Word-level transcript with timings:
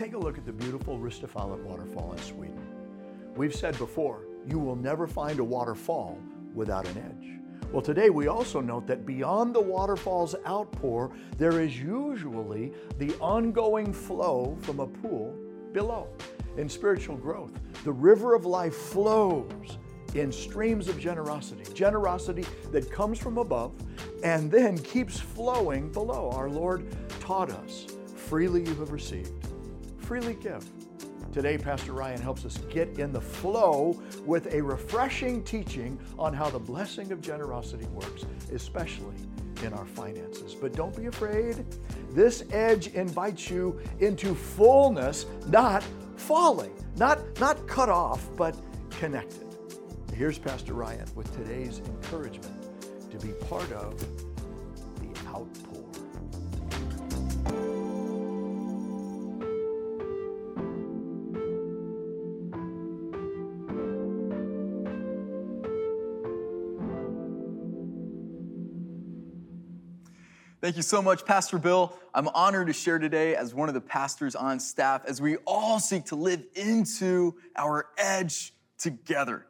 take 0.00 0.14
a 0.14 0.18
look 0.18 0.38
at 0.38 0.46
the 0.46 0.52
beautiful 0.52 0.98
Ristafallet 0.98 1.62
waterfall 1.62 2.14
in 2.14 2.18
Sweden. 2.20 2.66
We've 3.36 3.54
said 3.54 3.76
before, 3.76 4.22
you 4.46 4.58
will 4.58 4.74
never 4.74 5.06
find 5.06 5.38
a 5.40 5.44
waterfall 5.44 6.18
without 6.54 6.88
an 6.88 6.96
edge. 6.96 7.68
Well, 7.70 7.82
today 7.82 8.08
we 8.08 8.26
also 8.26 8.62
note 8.62 8.86
that 8.86 9.04
beyond 9.04 9.54
the 9.54 9.60
waterfall's 9.60 10.34
outpour, 10.46 11.12
there 11.36 11.60
is 11.60 11.78
usually 11.78 12.72
the 12.96 13.14
ongoing 13.16 13.92
flow 13.92 14.56
from 14.62 14.80
a 14.80 14.86
pool 14.86 15.36
below. 15.74 16.08
In 16.56 16.66
spiritual 16.66 17.18
growth, 17.18 17.52
the 17.84 17.92
river 17.92 18.34
of 18.34 18.46
life 18.46 18.74
flows 18.74 19.76
in 20.14 20.32
streams 20.32 20.88
of 20.88 20.98
generosity, 20.98 21.70
generosity 21.74 22.46
that 22.72 22.90
comes 22.90 23.18
from 23.18 23.36
above 23.36 23.72
and 24.24 24.50
then 24.50 24.78
keeps 24.78 25.20
flowing 25.20 25.92
below. 25.92 26.30
Our 26.30 26.48
Lord 26.48 26.86
taught 27.20 27.50
us 27.50 27.86
freely 28.30 28.60
you 28.60 28.74
have 28.76 28.92
received, 28.92 29.39
freely 30.10 30.34
give. 30.34 30.68
Today, 31.32 31.56
Pastor 31.56 31.92
Ryan 31.92 32.20
helps 32.20 32.44
us 32.44 32.58
get 32.68 32.98
in 32.98 33.12
the 33.12 33.20
flow 33.20 33.96
with 34.26 34.52
a 34.52 34.60
refreshing 34.60 35.44
teaching 35.44 36.00
on 36.18 36.34
how 36.34 36.50
the 36.50 36.58
blessing 36.58 37.12
of 37.12 37.20
generosity 37.20 37.86
works, 37.92 38.24
especially 38.52 39.14
in 39.62 39.72
our 39.72 39.86
finances. 39.86 40.52
But 40.52 40.72
don't 40.72 40.96
be 40.96 41.06
afraid. 41.06 41.64
This 42.10 42.42
edge 42.50 42.88
invites 42.88 43.48
you 43.50 43.78
into 44.00 44.34
fullness, 44.34 45.26
not 45.46 45.84
falling, 46.16 46.74
not, 46.96 47.20
not 47.38 47.68
cut 47.68 47.88
off, 47.88 48.28
but 48.36 48.56
connected. 48.90 49.46
Here's 50.12 50.40
Pastor 50.40 50.74
Ryan 50.74 51.06
with 51.14 51.32
today's 51.36 51.78
encouragement 51.78 52.66
to 53.12 53.16
be 53.24 53.32
part 53.44 53.70
of 53.70 53.96
the 54.96 55.28
outpour. 55.28 55.69
Thank 70.60 70.76
you 70.76 70.82
so 70.82 71.00
much, 71.00 71.24
Pastor 71.24 71.58
Bill. 71.58 71.96
I'm 72.12 72.28
honored 72.28 72.66
to 72.66 72.74
share 72.74 72.98
today 72.98 73.34
as 73.34 73.54
one 73.54 73.68
of 73.68 73.74
the 73.74 73.80
pastors 73.80 74.34
on 74.34 74.60
staff 74.60 75.06
as 75.06 75.18
we 75.18 75.36
all 75.46 75.80
seek 75.80 76.04
to 76.06 76.16
live 76.16 76.42
into 76.54 77.34
our 77.56 77.86
edge 77.96 78.52
together. 78.76 79.46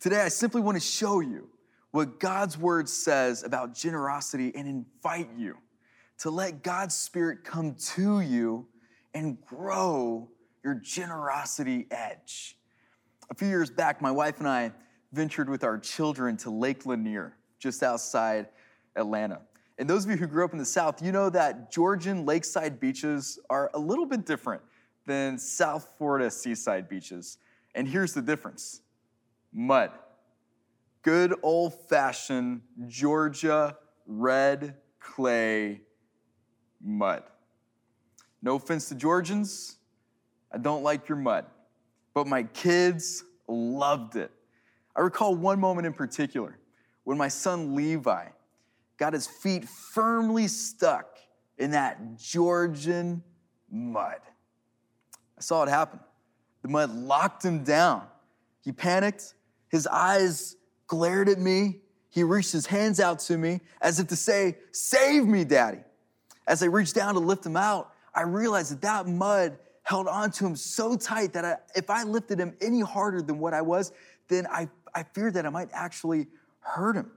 Today, 0.00 0.22
I 0.22 0.28
simply 0.28 0.62
want 0.62 0.76
to 0.76 0.80
show 0.80 1.20
you 1.20 1.50
what 1.90 2.18
God's 2.18 2.56
word 2.56 2.88
says 2.88 3.42
about 3.42 3.74
generosity 3.74 4.52
and 4.54 4.66
invite 4.66 5.28
you 5.36 5.58
to 6.20 6.30
let 6.30 6.62
God's 6.62 6.94
Spirit 6.94 7.44
come 7.44 7.74
to 7.96 8.20
you 8.20 8.66
and 9.12 9.38
grow 9.44 10.30
your 10.62 10.76
generosity 10.76 11.86
edge. 11.90 12.56
A 13.28 13.34
few 13.34 13.48
years 13.48 13.68
back, 13.68 14.00
my 14.00 14.10
wife 14.10 14.38
and 14.38 14.48
I 14.48 14.72
ventured 15.12 15.50
with 15.50 15.62
our 15.62 15.76
children 15.76 16.38
to 16.38 16.48
Lake 16.48 16.86
Lanier, 16.86 17.36
just 17.58 17.82
outside 17.82 18.48
Atlanta. 18.96 19.42
And 19.78 19.90
those 19.90 20.04
of 20.04 20.10
you 20.10 20.16
who 20.16 20.26
grew 20.26 20.44
up 20.44 20.52
in 20.52 20.58
the 20.58 20.64
South, 20.64 21.02
you 21.02 21.10
know 21.10 21.28
that 21.30 21.72
Georgian 21.72 22.24
lakeside 22.24 22.78
beaches 22.78 23.38
are 23.50 23.70
a 23.74 23.78
little 23.78 24.06
bit 24.06 24.24
different 24.24 24.62
than 25.06 25.36
South 25.36 25.94
Florida 25.98 26.30
seaside 26.30 26.88
beaches. 26.88 27.38
And 27.74 27.88
here's 27.88 28.14
the 28.14 28.22
difference 28.22 28.82
mud. 29.52 29.90
Good 31.02 31.34
old 31.42 31.74
fashioned 31.88 32.62
Georgia 32.86 33.76
red 34.06 34.76
clay 35.00 35.80
mud. 36.82 37.24
No 38.42 38.56
offense 38.56 38.88
to 38.90 38.94
Georgians, 38.94 39.78
I 40.52 40.58
don't 40.58 40.82
like 40.82 41.08
your 41.08 41.18
mud, 41.18 41.46
but 42.12 42.26
my 42.26 42.44
kids 42.44 43.24
loved 43.48 44.16
it. 44.16 44.30
I 44.94 45.00
recall 45.00 45.34
one 45.34 45.58
moment 45.58 45.86
in 45.86 45.92
particular 45.92 46.58
when 47.02 47.18
my 47.18 47.28
son 47.28 47.74
Levi 47.74 48.26
got 48.98 49.12
his 49.12 49.26
feet 49.26 49.68
firmly 49.68 50.48
stuck 50.48 51.18
in 51.58 51.72
that 51.72 52.16
Georgian 52.16 53.22
mud. 53.70 54.20
I 55.36 55.40
saw 55.40 55.62
it 55.64 55.68
happen. 55.68 56.00
The 56.62 56.68
mud 56.68 56.94
locked 56.94 57.44
him 57.44 57.64
down. 57.64 58.06
He 58.62 58.72
panicked. 58.72 59.34
His 59.68 59.86
eyes 59.86 60.56
glared 60.86 61.28
at 61.28 61.38
me. 61.38 61.80
He 62.10 62.22
reached 62.22 62.52
his 62.52 62.66
hands 62.66 63.00
out 63.00 63.18
to 63.20 63.36
me 63.36 63.60
as 63.80 63.98
if 63.98 64.08
to 64.08 64.16
say, 64.16 64.56
Save 64.72 65.26
me, 65.26 65.44
daddy. 65.44 65.80
As 66.46 66.62
I 66.62 66.66
reached 66.66 66.94
down 66.94 67.14
to 67.14 67.20
lift 67.20 67.44
him 67.44 67.56
out, 67.56 67.92
I 68.14 68.22
realized 68.22 68.72
that 68.72 68.82
that 68.82 69.06
mud 69.06 69.58
held 69.82 70.06
onto 70.06 70.46
him 70.46 70.56
so 70.56 70.96
tight 70.96 71.32
that 71.32 71.44
I, 71.44 71.56
if 71.74 71.90
I 71.90 72.04
lifted 72.04 72.38
him 72.38 72.54
any 72.60 72.80
harder 72.80 73.20
than 73.20 73.38
what 73.38 73.52
I 73.52 73.62
was, 73.62 73.92
then 74.28 74.46
I, 74.46 74.68
I 74.94 75.02
feared 75.02 75.34
that 75.34 75.44
I 75.44 75.50
might 75.50 75.68
actually 75.72 76.28
hurt 76.60 76.96
him. 76.96 77.10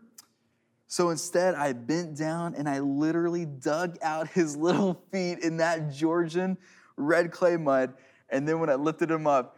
So 0.88 1.10
instead, 1.10 1.56
I 1.56 1.74
bent 1.74 2.16
down 2.16 2.56
and 2.56 2.68
I 2.68 2.80
literally 2.80 3.46
dug 3.46 3.98
out 4.02 4.28
his 4.30 4.56
little 4.56 5.02
feet 5.12 5.40
in 5.40 5.58
that 5.58 5.92
Georgian 5.92 6.58
red 6.96 7.32
clay 7.32 7.58
mud. 7.58 7.94
And 8.30 8.48
then 8.48 8.60
when 8.60 8.70
I 8.70 8.76
lifted 8.76 9.12
him 9.12 9.28
up, 9.28 9.58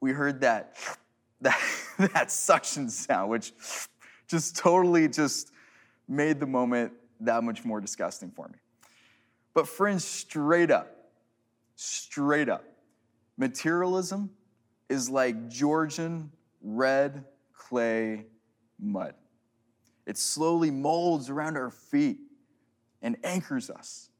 we 0.00 0.12
heard 0.12 0.40
that, 0.42 0.76
that, 1.40 1.60
that 1.98 2.30
suction 2.30 2.88
sound, 2.88 3.30
which 3.30 3.52
just 4.28 4.56
totally 4.56 5.08
just 5.08 5.50
made 6.08 6.38
the 6.40 6.46
moment 6.46 6.92
that 7.20 7.42
much 7.42 7.64
more 7.64 7.80
disgusting 7.80 8.30
for 8.30 8.46
me. 8.48 8.58
But 9.54 9.66
friends, 9.66 10.04
straight 10.04 10.70
up, 10.70 10.94
straight 11.76 12.48
up, 12.48 12.64
materialism 13.38 14.30
is 14.88 15.08
like 15.08 15.48
Georgian 15.48 16.30
red 16.62 17.24
clay 17.54 18.26
mud. 18.78 19.14
It 20.06 20.16
slowly 20.16 20.70
molds 20.70 21.28
around 21.28 21.56
our 21.56 21.70
feet 21.70 22.18
and 23.02 23.16
anchors 23.24 23.70
us 23.70 24.10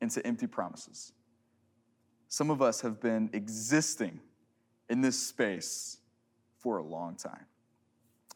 into 0.00 0.24
empty 0.26 0.46
promises. 0.46 1.12
Some 2.28 2.50
of 2.50 2.60
us 2.60 2.80
have 2.82 3.00
been 3.00 3.30
existing 3.32 4.20
in 4.90 5.00
this 5.00 5.18
space 5.18 5.98
for 6.58 6.78
a 6.78 6.82
long 6.82 7.16
time. 7.16 7.46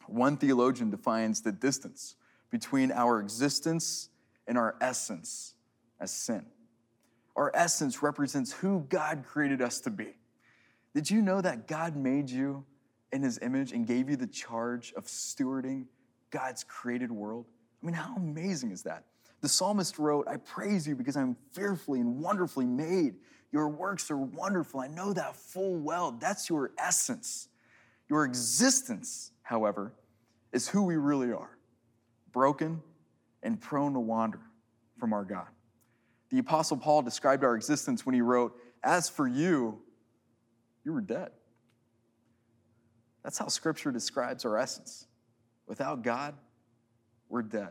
One 0.07 0.37
theologian 0.37 0.89
defines 0.89 1.41
the 1.41 1.51
distance 1.51 2.15
between 2.49 2.91
our 2.91 3.19
existence 3.19 4.09
and 4.47 4.57
our 4.57 4.75
essence 4.81 5.55
as 5.99 6.11
sin. 6.11 6.45
Our 7.35 7.51
essence 7.55 8.03
represents 8.03 8.51
who 8.51 8.85
God 8.89 9.23
created 9.25 9.61
us 9.61 9.79
to 9.81 9.89
be. 9.89 10.15
Did 10.93 11.09
you 11.09 11.21
know 11.21 11.41
that 11.41 11.67
God 11.67 11.95
made 11.95 12.29
you 12.29 12.65
in 13.11 13.23
his 13.23 13.39
image 13.41 13.71
and 13.71 13.87
gave 13.87 14.09
you 14.09 14.15
the 14.15 14.27
charge 14.27 14.93
of 14.95 15.05
stewarding 15.05 15.85
God's 16.33 16.63
created 16.63 17.11
world? 17.11 17.45
I 17.81 17.85
mean, 17.85 17.93
how 17.93 18.15
amazing 18.15 18.71
is 18.71 18.83
that? 18.83 19.05
The 19.41 19.47
psalmist 19.47 19.99
wrote, 19.99 20.27
I 20.27 20.37
praise 20.37 20.87
you 20.87 20.95
because 20.95 21.15
I'm 21.15 21.37
fearfully 21.51 21.99
and 21.99 22.19
wonderfully 22.19 22.65
made. 22.65 23.15
Your 23.51 23.69
works 23.69 24.09
are 24.09 24.17
wonderful. 24.17 24.79
I 24.79 24.87
know 24.87 25.13
that 25.13 25.35
full 25.35 25.75
well. 25.75 26.11
That's 26.11 26.49
your 26.49 26.71
essence. 26.77 27.49
Your 28.09 28.25
existence, 28.25 29.31
however, 29.43 29.93
is 30.51 30.67
who 30.67 30.83
we 30.83 30.95
really 30.95 31.31
are 31.31 31.57
broken 32.31 32.81
and 33.43 33.61
prone 33.61 33.93
to 33.93 33.99
wander 33.99 34.39
from 34.97 35.13
our 35.13 35.23
God. 35.23 35.47
The 36.29 36.39
Apostle 36.39 36.77
Paul 36.77 37.03
described 37.03 37.43
our 37.43 37.55
existence 37.55 38.05
when 38.05 38.15
he 38.15 38.21
wrote, 38.21 38.57
As 38.83 39.07
for 39.07 39.27
you, 39.27 39.79
you 40.83 40.93
were 40.93 41.01
dead. 41.01 41.29
That's 43.23 43.37
how 43.37 43.49
Scripture 43.49 43.91
describes 43.91 44.45
our 44.45 44.57
essence. 44.57 45.05
Without 45.67 46.03
God, 46.03 46.35
we're 47.29 47.41
dead. 47.41 47.69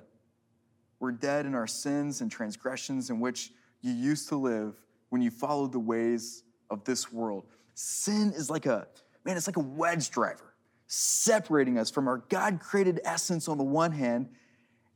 We're 0.98 1.12
dead 1.12 1.46
in 1.46 1.54
our 1.54 1.66
sins 1.66 2.20
and 2.20 2.30
transgressions 2.30 3.10
in 3.10 3.20
which 3.20 3.50
you 3.80 3.92
used 3.92 4.28
to 4.28 4.36
live 4.36 4.74
when 5.10 5.20
you 5.20 5.30
followed 5.30 5.72
the 5.72 5.80
ways 5.80 6.44
of 6.70 6.84
this 6.84 7.12
world. 7.12 7.44
Sin 7.74 8.32
is 8.34 8.48
like 8.48 8.66
a, 8.66 8.86
man, 9.24 9.36
it's 9.36 9.46
like 9.46 9.56
a 9.56 9.60
wedge 9.60 10.10
driver, 10.10 10.54
separating 10.86 11.78
us 11.78 11.90
from 11.90 12.08
our 12.08 12.18
God 12.28 12.60
created 12.60 13.00
essence 13.04 13.48
on 13.48 13.58
the 13.58 13.64
one 13.64 13.92
hand 13.92 14.28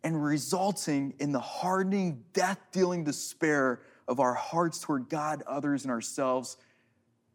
and 0.05 0.23
resulting 0.23 1.15
in 1.19 1.33
the 1.33 1.41
hardening, 1.41 2.23
death 2.33 2.61
dealing 2.71 3.03
despair 3.03 3.83
of 4.07 4.21
our 4.21 4.35
hearts 4.35 4.79
toward 4.79 5.09
God, 5.09 5.43
others, 5.47 5.83
and 5.83 5.91
ourselves 5.91 6.57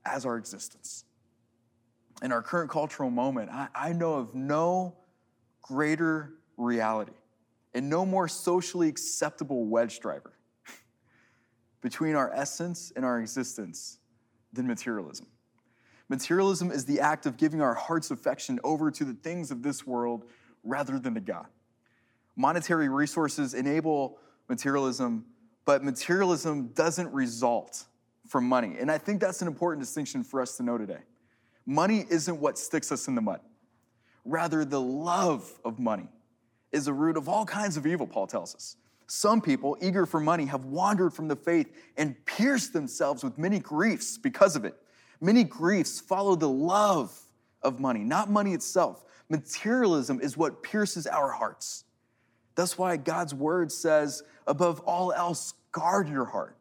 as 0.06 0.26
our 0.26 0.38
existence. 0.38 1.04
In 2.22 2.32
our 2.32 2.42
current 2.42 2.70
cultural 2.70 3.10
moment, 3.10 3.50
I, 3.52 3.68
I 3.76 3.94
know 3.94 4.14
of 4.14 4.34
no 4.34 4.96
greater 5.62 6.34
reality 6.58 7.14
and 7.74 7.90
no 7.90 8.06
more 8.06 8.28
socially 8.28 8.88
acceptable 8.88 9.66
wedge 9.66 10.00
driver 10.00 10.34
between 11.82 12.16
our 12.16 12.32
essence 12.34 12.92
and 12.96 13.06
our 13.06 13.20
existence 13.20 14.00
than 14.54 14.68
materialism. 14.68 15.28
Materialism 16.10 16.72
is 16.72 16.86
the 16.86 17.00
act 17.00 17.26
of 17.26 17.38
giving 17.38 17.62
our 17.62 17.74
heart's 17.74 18.12
affection 18.12 18.60
over 18.64 18.92
to 18.92 19.06
the 19.06 19.14
things 19.14 19.50
of 19.50 19.64
this 19.64 19.88
world 19.88 20.26
rather 20.64 21.00
than 21.00 21.14
to 21.14 21.22
God. 21.22 21.48
Monetary 22.36 22.90
resources 22.90 23.54
enable 23.54 24.20
materialism, 24.50 25.26
but 25.64 25.84
materialism 25.84 26.68
doesn't 26.70 27.12
result 27.14 27.86
from 28.28 28.46
money. 28.46 28.76
And 28.80 28.92
I 28.92 28.98
think 28.98 29.22
that's 29.22 29.42
an 29.42 29.48
important 29.48 29.82
distinction 29.82 30.24
for 30.24 30.42
us 30.42 30.58
to 30.58 30.64
know 30.64 30.78
today. 30.78 31.00
Money 31.66 32.06
isn't 32.10 32.40
what 32.40 32.58
sticks 32.58 32.92
us 32.92 33.08
in 33.08 33.16
the 33.16 33.22
mud. 33.22 33.40
Rather, 34.26 34.64
the 34.64 34.82
love 34.82 35.52
of 35.66 35.80
money 35.80 36.08
is 36.72 36.86
the 36.86 36.94
root 36.94 37.18
of 37.18 37.28
all 37.28 37.46
kinds 37.46 37.78
of 37.78 37.86
evil, 37.86 38.08
Paul 38.08 38.28
tells 38.28 38.56
us. 38.56 38.78
Some 39.08 39.42
people, 39.42 39.78
eager 39.82 40.06
for 40.06 40.20
money, 40.20 40.46
have 40.46 40.66
wandered 40.66 41.14
from 41.14 41.28
the 41.28 41.36
faith 41.36 41.70
and 41.98 42.16
pierced 42.26 42.72
themselves 42.72 43.24
with 43.24 43.38
many 43.38 43.60
griefs 43.60 44.18
because 44.18 44.56
of 44.56 44.64
it. 44.64 44.76
Many 45.20 45.44
griefs 45.44 46.00
follow 46.00 46.36
the 46.36 46.50
love 46.50 47.18
of 47.62 47.80
money, 47.80 48.04
not 48.04 48.30
money 48.30 48.54
itself. 48.54 49.04
Materialism 49.30 50.22
is 50.22 50.38
what 50.38 50.64
pierces 50.64 51.08
our 51.08 51.32
hearts. 51.32 51.84
That's 52.56 52.78
why 52.78 52.98
God's 52.98 53.34
word 53.34 53.72
says, 53.72 54.24
above 54.48 54.80
all 54.82 55.12
else, 55.12 55.54
guard 55.72 56.10
your 56.10 56.26
heart. 56.26 56.58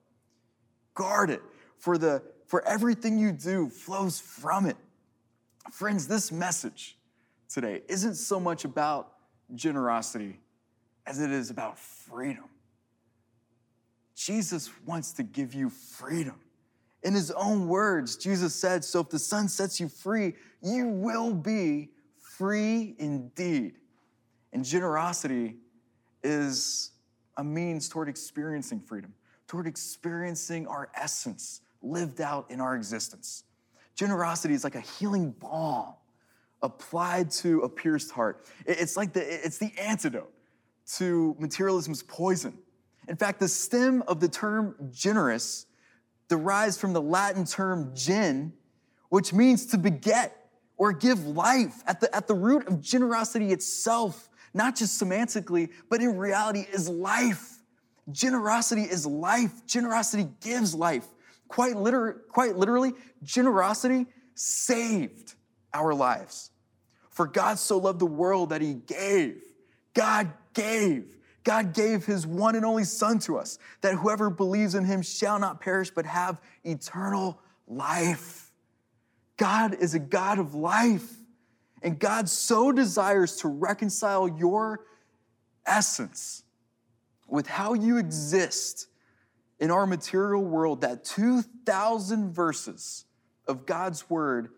Guard 0.94 1.30
it, 1.30 1.42
for, 1.78 1.98
the, 1.98 2.22
for 2.46 2.66
everything 2.66 3.18
you 3.18 3.32
do 3.32 3.68
flows 3.68 4.20
from 4.20 4.66
it. 4.66 4.76
Friends, 5.72 6.06
this 6.08 6.32
message 6.32 6.96
today 7.52 7.82
isn't 7.88 8.14
so 8.14 8.40
much 8.40 8.64
about 8.64 9.12
generosity 9.54 10.38
as 11.06 11.20
it 11.20 11.30
is 11.30 11.50
about 11.50 11.78
freedom. 11.78 12.44
Jesus 14.14 14.70
wants 14.86 15.12
to 15.12 15.22
give 15.22 15.54
you 15.54 15.70
freedom. 15.70 16.36
In 17.02 17.14
his 17.14 17.30
own 17.30 17.66
words, 17.66 18.16
Jesus 18.16 18.54
said, 18.54 18.84
So 18.84 19.00
if 19.00 19.08
the 19.08 19.18
Son 19.18 19.48
sets 19.48 19.80
you 19.80 19.88
free, 19.88 20.34
you 20.62 20.88
will 20.88 21.32
be 21.32 21.88
free 22.18 22.94
indeed. 22.98 23.76
And 24.52 24.64
generosity 24.64 25.56
is 26.22 26.90
a 27.38 27.44
means 27.44 27.88
toward 27.88 28.08
experiencing 28.08 28.80
freedom, 28.80 29.14
toward 29.48 29.66
experiencing 29.66 30.66
our 30.66 30.90
essence 30.94 31.62
lived 31.82 32.20
out 32.20 32.50
in 32.50 32.60
our 32.60 32.76
existence. 32.76 33.44
Generosity 33.94 34.52
is 34.52 34.64
like 34.64 34.74
a 34.74 34.80
healing 34.80 35.30
balm 35.30 35.94
applied 36.62 37.30
to 37.30 37.60
a 37.60 37.68
pierced 37.68 38.10
heart. 38.10 38.46
It's 38.66 38.96
like 38.96 39.12
the, 39.12 39.22
it's 39.22 39.58
the 39.58 39.72
antidote 39.78 40.32
to 40.96 41.36
materialism's 41.38 42.02
poison. 42.02 42.58
In 43.08 43.16
fact, 43.16 43.40
the 43.40 43.48
stem 43.48 44.02
of 44.06 44.20
the 44.20 44.28
term 44.28 44.74
generous 44.90 45.66
derives 46.28 46.78
from 46.78 46.92
the 46.92 47.02
Latin 47.02 47.44
term 47.44 47.92
gen, 47.94 48.52
which 49.08 49.32
means 49.32 49.66
to 49.66 49.78
beget 49.78 50.36
or 50.76 50.92
give 50.92 51.26
life. 51.26 51.82
At 51.86 52.00
the, 52.00 52.14
at 52.14 52.26
the 52.26 52.34
root 52.34 52.66
of 52.68 52.80
generosity 52.80 53.52
itself, 53.52 54.28
not 54.54 54.76
just 54.76 55.00
semantically, 55.00 55.70
but 55.88 56.00
in 56.00 56.16
reality, 56.16 56.66
is 56.72 56.88
life. 56.88 57.58
Generosity 58.10 58.82
is 58.82 59.06
life. 59.06 59.66
Generosity 59.66 60.28
gives 60.40 60.74
life. 60.74 61.06
Quite, 61.48 61.76
liter- 61.76 62.22
quite 62.28 62.56
literally, 62.56 62.92
generosity 63.22 64.06
saved 64.34 65.34
our 65.72 65.94
lives. 65.94 66.50
For 67.10 67.26
God 67.26 67.58
so 67.58 67.78
loved 67.78 67.98
the 67.98 68.06
world 68.06 68.50
that 68.50 68.62
he 68.62 68.74
gave. 68.74 69.42
God 69.94 70.32
gave. 70.54 71.04
God 71.42 71.74
gave 71.74 72.04
his 72.04 72.26
one 72.26 72.54
and 72.54 72.64
only 72.64 72.84
Son 72.84 73.18
to 73.20 73.38
us, 73.38 73.58
that 73.80 73.94
whoever 73.94 74.30
believes 74.30 74.74
in 74.74 74.84
him 74.84 75.02
shall 75.02 75.38
not 75.38 75.60
perish 75.60 75.90
but 75.90 76.06
have 76.06 76.40
eternal 76.64 77.40
life. 77.66 78.52
God 79.36 79.74
is 79.74 79.94
a 79.94 79.98
God 79.98 80.38
of 80.38 80.54
life, 80.54 81.10
and 81.82 81.98
God 81.98 82.28
so 82.28 82.72
desires 82.72 83.36
to 83.36 83.48
reconcile 83.48 84.28
your 84.28 84.80
essence 85.64 86.42
with 87.26 87.46
how 87.46 87.72
you 87.72 87.96
exist 87.96 88.88
in 89.58 89.70
our 89.70 89.86
material 89.86 90.44
world 90.44 90.82
that 90.82 91.04
2,000 91.04 92.32
verses 92.32 93.04
of 93.46 93.64
God's 93.66 94.10
word 94.10 94.50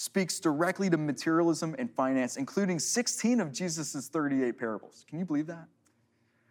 speaks 0.00 0.40
directly 0.40 0.88
to 0.88 0.96
materialism 0.96 1.76
and 1.78 1.90
finance, 1.90 2.38
including 2.38 2.78
16 2.78 3.38
of 3.38 3.52
Jesus' 3.52 4.08
38 4.08 4.58
parables. 4.58 5.04
Can 5.06 5.18
you 5.18 5.26
believe 5.26 5.46
that? 5.48 5.66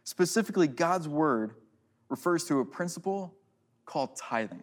Specifically, 0.04 0.68
God's 0.68 1.08
word 1.08 1.56
refers 2.10 2.44
to 2.44 2.60
a 2.60 2.66
principle 2.66 3.34
called 3.88 4.16
tithing. 4.16 4.62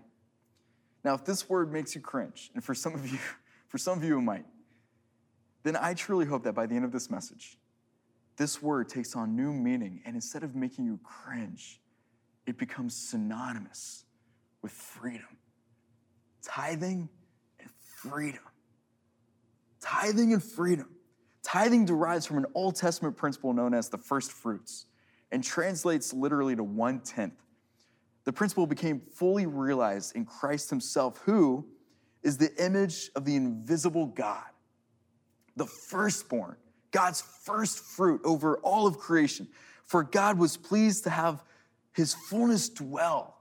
Now, 1.03 1.15
if 1.15 1.25
this 1.25 1.49
word 1.49 1.73
makes 1.73 1.97
you 1.97 2.01
cringe, 2.01 2.53
and 2.55 2.63
for 2.63 2.77
some 2.77 2.95
of 2.95 3.11
you, 3.11 3.19
for 3.69 3.77
some 3.77 3.99
of 3.99 4.05
you 4.05 4.19
it 4.19 4.23
might, 4.23 4.45
then 5.65 5.75
I 5.75 5.93
truly 5.95 6.25
hope 6.25 6.45
that 6.45 6.53
by 6.53 6.67
the 6.67 6.77
end 6.77 6.85
of 6.85 6.93
this 6.93 7.11
message, 7.11 7.59
this 8.37 8.63
word 8.63 8.89
takes 8.89 9.17
on 9.17 9.35
new 9.35 9.53
meaning, 9.53 10.01
and 10.07 10.15
instead 10.15 10.45
of 10.45 10.55
making 10.55 10.85
you 10.85 11.01
cringe, 11.03 11.81
it 12.47 12.57
becomes 12.57 12.95
synonymous 12.95 14.05
with 14.63 14.71
freedom. 14.71 15.39
Tithing 16.41 17.09
and 17.59 17.69
freedom. 17.97 18.43
Tithing 19.87 20.33
and 20.33 20.43
freedom. 20.43 20.89
Tithing 21.45 21.85
derives 21.85 22.27
from 22.27 22.39
an 22.39 22.47
Old 22.55 22.75
Testament 22.75 23.17
principle 23.17 23.53
known 23.53 23.73
as 23.73 23.89
the 23.89 23.99
first 23.99 24.33
fruits 24.33 24.87
and 25.31 25.45
translates 25.45 26.13
literally 26.13 26.57
to 26.57 26.65
one 26.65 26.99
tenth. 26.99 27.41
The 28.25 28.33
principle 28.33 28.67
became 28.67 29.01
fully 29.15 29.47
realized 29.47 30.17
in 30.17 30.25
Christ 30.25 30.71
Himself, 30.71 31.19
who 31.19 31.65
is 32.25 32.37
the 32.37 32.53
image 32.57 33.11
of 33.15 33.25
the 33.25 33.37
invisible 33.37 34.07
God, 34.07 34.43
the 35.55 35.67
firstborn, 35.67 36.57
God's 36.91 37.21
first 37.21 37.79
fruit 37.79 38.21
over 38.25 38.59
all 38.59 38.89
of 38.89 38.99
creation. 38.99 39.47
For 39.85 40.03
God 40.03 40.37
was 40.37 40.57
pleased 40.57 41.05
to 41.05 41.11
have 41.11 41.45
His 41.93 42.13
fullness 42.13 42.69
dwell 42.69 43.39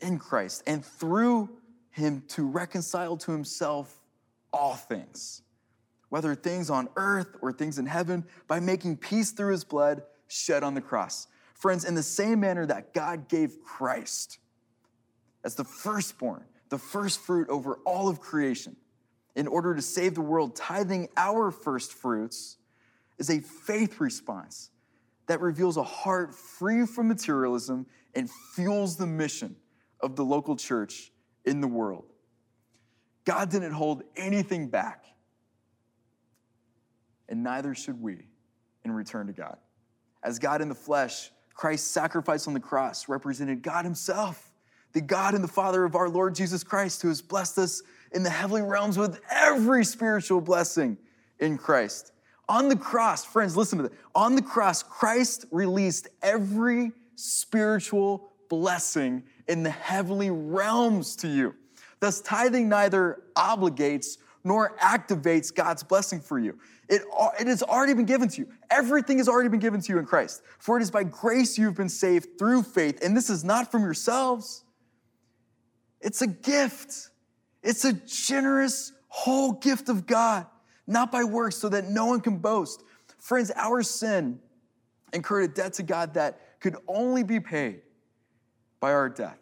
in 0.00 0.20
Christ, 0.20 0.62
and 0.68 0.84
through 0.84 1.50
Him 1.90 2.22
to 2.28 2.46
reconcile 2.46 3.16
to 3.16 3.32
Himself 3.32 4.00
all 4.52 4.74
things, 4.76 5.42
whether 6.14 6.36
things 6.36 6.70
on 6.70 6.88
earth 6.94 7.34
or 7.42 7.52
things 7.52 7.76
in 7.76 7.86
heaven, 7.86 8.24
by 8.46 8.60
making 8.60 8.96
peace 8.96 9.32
through 9.32 9.50
His 9.50 9.64
blood 9.64 10.04
shed 10.28 10.62
on 10.62 10.74
the 10.74 10.80
cross. 10.80 11.26
Friends, 11.54 11.84
in 11.84 11.96
the 11.96 12.04
same 12.04 12.38
manner 12.38 12.64
that 12.66 12.94
God 12.94 13.28
gave 13.28 13.60
Christ 13.64 14.38
as 15.42 15.56
the 15.56 15.64
firstborn, 15.64 16.44
the 16.68 16.78
first 16.78 17.18
fruit 17.18 17.48
over 17.48 17.80
all 17.84 18.08
of 18.08 18.20
creation, 18.20 18.76
in 19.34 19.48
order 19.48 19.74
to 19.74 19.82
save 19.82 20.14
the 20.14 20.20
world, 20.20 20.54
tithing 20.54 21.08
our 21.16 21.50
first 21.50 21.92
fruits 21.92 22.58
is 23.18 23.28
a 23.28 23.40
faith 23.40 23.98
response 23.98 24.70
that 25.26 25.40
reveals 25.40 25.76
a 25.76 25.82
heart 25.82 26.32
free 26.32 26.86
from 26.86 27.08
materialism 27.08 27.86
and 28.14 28.30
fuels 28.54 28.96
the 28.96 29.06
mission 29.08 29.56
of 29.98 30.14
the 30.14 30.24
local 30.24 30.54
church 30.54 31.10
in 31.44 31.60
the 31.60 31.66
world. 31.66 32.12
God 33.24 33.50
didn't 33.50 33.72
hold 33.72 34.04
anything 34.16 34.68
back, 34.68 35.06
and 37.28 37.42
neither 37.42 37.74
should 37.74 38.00
we 38.00 38.28
in 38.84 38.92
return 38.92 39.26
to 39.26 39.32
God. 39.32 39.56
As 40.22 40.38
God 40.38 40.60
in 40.60 40.68
the 40.68 40.74
flesh, 40.74 41.30
Christ's 41.54 41.90
sacrifice 41.90 42.46
on 42.46 42.54
the 42.54 42.60
cross 42.60 43.08
represented 43.08 43.62
God 43.62 43.84
Himself, 43.84 44.52
the 44.92 45.00
God 45.00 45.34
and 45.34 45.42
the 45.42 45.48
Father 45.48 45.84
of 45.84 45.94
our 45.94 46.08
Lord 46.08 46.34
Jesus 46.34 46.64
Christ, 46.64 47.02
who 47.02 47.08
has 47.08 47.22
blessed 47.22 47.58
us 47.58 47.82
in 48.12 48.22
the 48.22 48.30
heavenly 48.30 48.62
realms 48.62 48.96
with 48.96 49.20
every 49.30 49.84
spiritual 49.84 50.40
blessing 50.40 50.96
in 51.38 51.58
Christ. 51.58 52.12
On 52.48 52.68
the 52.68 52.76
cross, 52.76 53.24
friends, 53.24 53.56
listen 53.56 53.78
to 53.78 53.84
that. 53.84 53.92
On 54.14 54.36
the 54.36 54.42
cross, 54.42 54.82
Christ 54.82 55.46
released 55.50 56.08
every 56.22 56.92
spiritual 57.16 58.30
blessing 58.48 59.22
in 59.48 59.62
the 59.62 59.70
heavenly 59.70 60.30
realms 60.30 61.16
to 61.16 61.28
you. 61.28 61.54
Thus, 62.00 62.20
tithing 62.20 62.68
neither 62.68 63.22
obligates 63.34 64.18
nor 64.44 64.76
activates 64.76 65.52
God's 65.52 65.82
blessing 65.82 66.20
for 66.20 66.38
you. 66.38 66.58
It, 66.88 67.02
it 67.40 67.46
has 67.46 67.62
already 67.62 67.94
been 67.94 68.04
given 68.04 68.28
to 68.28 68.42
you. 68.42 68.48
Everything 68.70 69.16
has 69.16 69.28
already 69.28 69.48
been 69.48 69.60
given 69.60 69.80
to 69.80 69.92
you 69.92 69.98
in 69.98 70.04
Christ. 70.04 70.42
For 70.58 70.76
it 70.76 70.82
is 70.82 70.90
by 70.90 71.04
grace 71.04 71.56
you've 71.56 71.74
been 71.74 71.88
saved 71.88 72.38
through 72.38 72.64
faith, 72.64 73.02
and 73.02 73.16
this 73.16 73.30
is 73.30 73.42
not 73.42 73.72
from 73.72 73.82
yourselves. 73.82 74.64
It's 76.02 76.20
a 76.20 76.26
gift. 76.26 77.08
It's 77.62 77.86
a 77.86 77.94
generous, 77.94 78.92
whole 79.08 79.52
gift 79.52 79.88
of 79.88 80.06
God, 80.06 80.46
not 80.86 81.10
by 81.10 81.24
works, 81.24 81.56
so 81.56 81.70
that 81.70 81.88
no 81.88 82.04
one 82.04 82.20
can 82.20 82.36
boast. 82.36 82.82
Friends, 83.18 83.50
our 83.56 83.82
sin 83.82 84.38
incurred 85.14 85.44
a 85.44 85.48
debt 85.48 85.72
to 85.74 85.82
God 85.82 86.14
that 86.14 86.60
could 86.60 86.76
only 86.86 87.22
be 87.22 87.40
paid 87.40 87.80
by 88.80 88.92
our 88.92 89.08
death. 89.08 89.38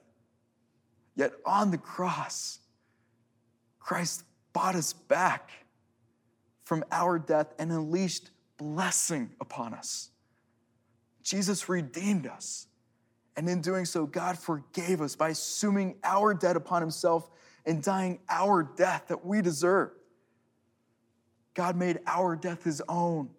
Yet 1.16 1.32
on 1.44 1.72
the 1.72 1.78
cross, 1.78 2.60
Christ 3.80 4.22
bought 4.52 4.74
us 4.74 4.92
back 4.92 5.50
from 6.64 6.84
our 6.90 7.18
death 7.18 7.54
and 7.58 7.70
unleashed 7.70 8.30
blessing 8.56 9.30
upon 9.40 9.74
us. 9.74 10.10
Jesus 11.22 11.68
redeemed 11.68 12.26
us. 12.26 12.66
And 13.36 13.48
in 13.48 13.60
doing 13.62 13.84
so, 13.84 14.04
God 14.04 14.38
forgave 14.38 15.00
us 15.00 15.16
by 15.16 15.30
assuming 15.30 15.96
our 16.04 16.34
debt 16.34 16.56
upon 16.56 16.82
himself 16.82 17.30
and 17.64 17.82
dying 17.82 18.18
our 18.28 18.62
death 18.62 19.04
that 19.08 19.24
we 19.24 19.40
deserve. 19.40 19.90
God 21.54 21.76
made 21.76 22.00
our 22.06 22.36
death 22.36 22.64
his 22.64 22.82
own 22.88 23.30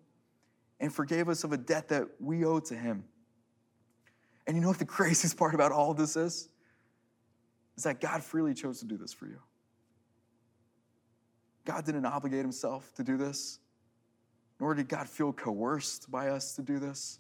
and 0.80 0.94
forgave 0.94 1.30
us 1.30 1.44
of 1.44 1.54
a 1.54 1.58
debt 1.58 1.90
that 1.90 2.08
we 2.20 2.44
owe 2.46 2.60
to 2.62 2.76
him. 2.76 3.04
And 4.48 4.58
you 4.58 4.62
know 4.62 4.70
what 4.70 4.80
the 4.80 4.86
craziest 5.00 5.38
part 5.38 5.54
about 5.54 5.72
all 5.72 5.94
this 5.94 6.16
is? 6.16 6.50
is 7.78 7.84
that 7.84 8.00
God 8.00 8.24
freely 8.24 8.54
chose 8.54 8.80
to 8.80 8.86
do 8.86 8.98
this 8.98 9.14
for 9.14 9.26
you. 9.26 9.40
God 11.66 11.86
didn't 11.86 12.06
obligate 12.06 12.42
himself 12.42 12.94
to 12.96 13.04
do 13.04 13.18
this, 13.18 13.60
nor 14.60 14.74
did 14.74 14.88
God 14.88 15.08
feel 15.08 15.32
coerced 15.32 16.12
by 16.12 16.30
us 16.30 16.56
to 16.56 16.62
do 16.62 16.80
this. 16.80 17.20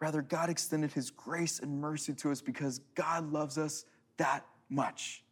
Rather, 0.00 0.22
God 0.22 0.48
extended 0.48 0.92
his 0.92 1.10
grace 1.10 1.58
and 1.58 1.80
mercy 1.80 2.14
to 2.14 2.30
us 2.30 2.40
because 2.40 2.78
God 2.94 3.32
loves 3.32 3.58
us 3.58 3.84
that 4.16 4.44
much. 4.68 5.24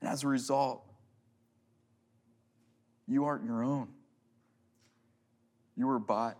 And 0.00 0.08
as 0.10 0.22
a 0.22 0.28
result, 0.28 0.84
you 3.08 3.24
aren't 3.24 3.44
your 3.44 3.64
own. 3.64 3.88
You 5.76 5.88
were 5.88 5.98
bought 5.98 6.38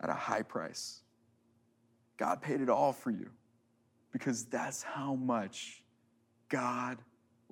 at 0.00 0.10
a 0.10 0.14
high 0.14 0.42
price. 0.42 1.02
God 2.16 2.42
paid 2.42 2.60
it 2.60 2.68
all 2.68 2.92
for 2.92 3.10
you 3.10 3.30
because 4.12 4.44
that's 4.44 4.82
how 4.82 5.14
much 5.14 5.82
God 6.48 6.98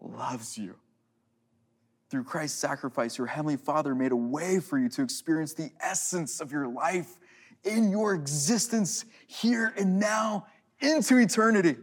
loves 0.00 0.56
you. 0.58 0.74
Through 2.10 2.24
Christ's 2.24 2.58
sacrifice, 2.58 3.18
your 3.18 3.26
Heavenly 3.26 3.56
Father 3.56 3.94
made 3.94 4.12
a 4.12 4.16
way 4.16 4.60
for 4.60 4.78
you 4.78 4.88
to 4.90 5.02
experience 5.02 5.52
the 5.52 5.70
essence 5.80 6.40
of 6.40 6.52
your 6.52 6.66
life 6.66 7.18
in 7.64 7.90
your 7.90 8.14
existence 8.14 9.04
here 9.26 9.74
and 9.76 9.98
now 9.98 10.46
into 10.80 11.18
eternity. 11.18 11.76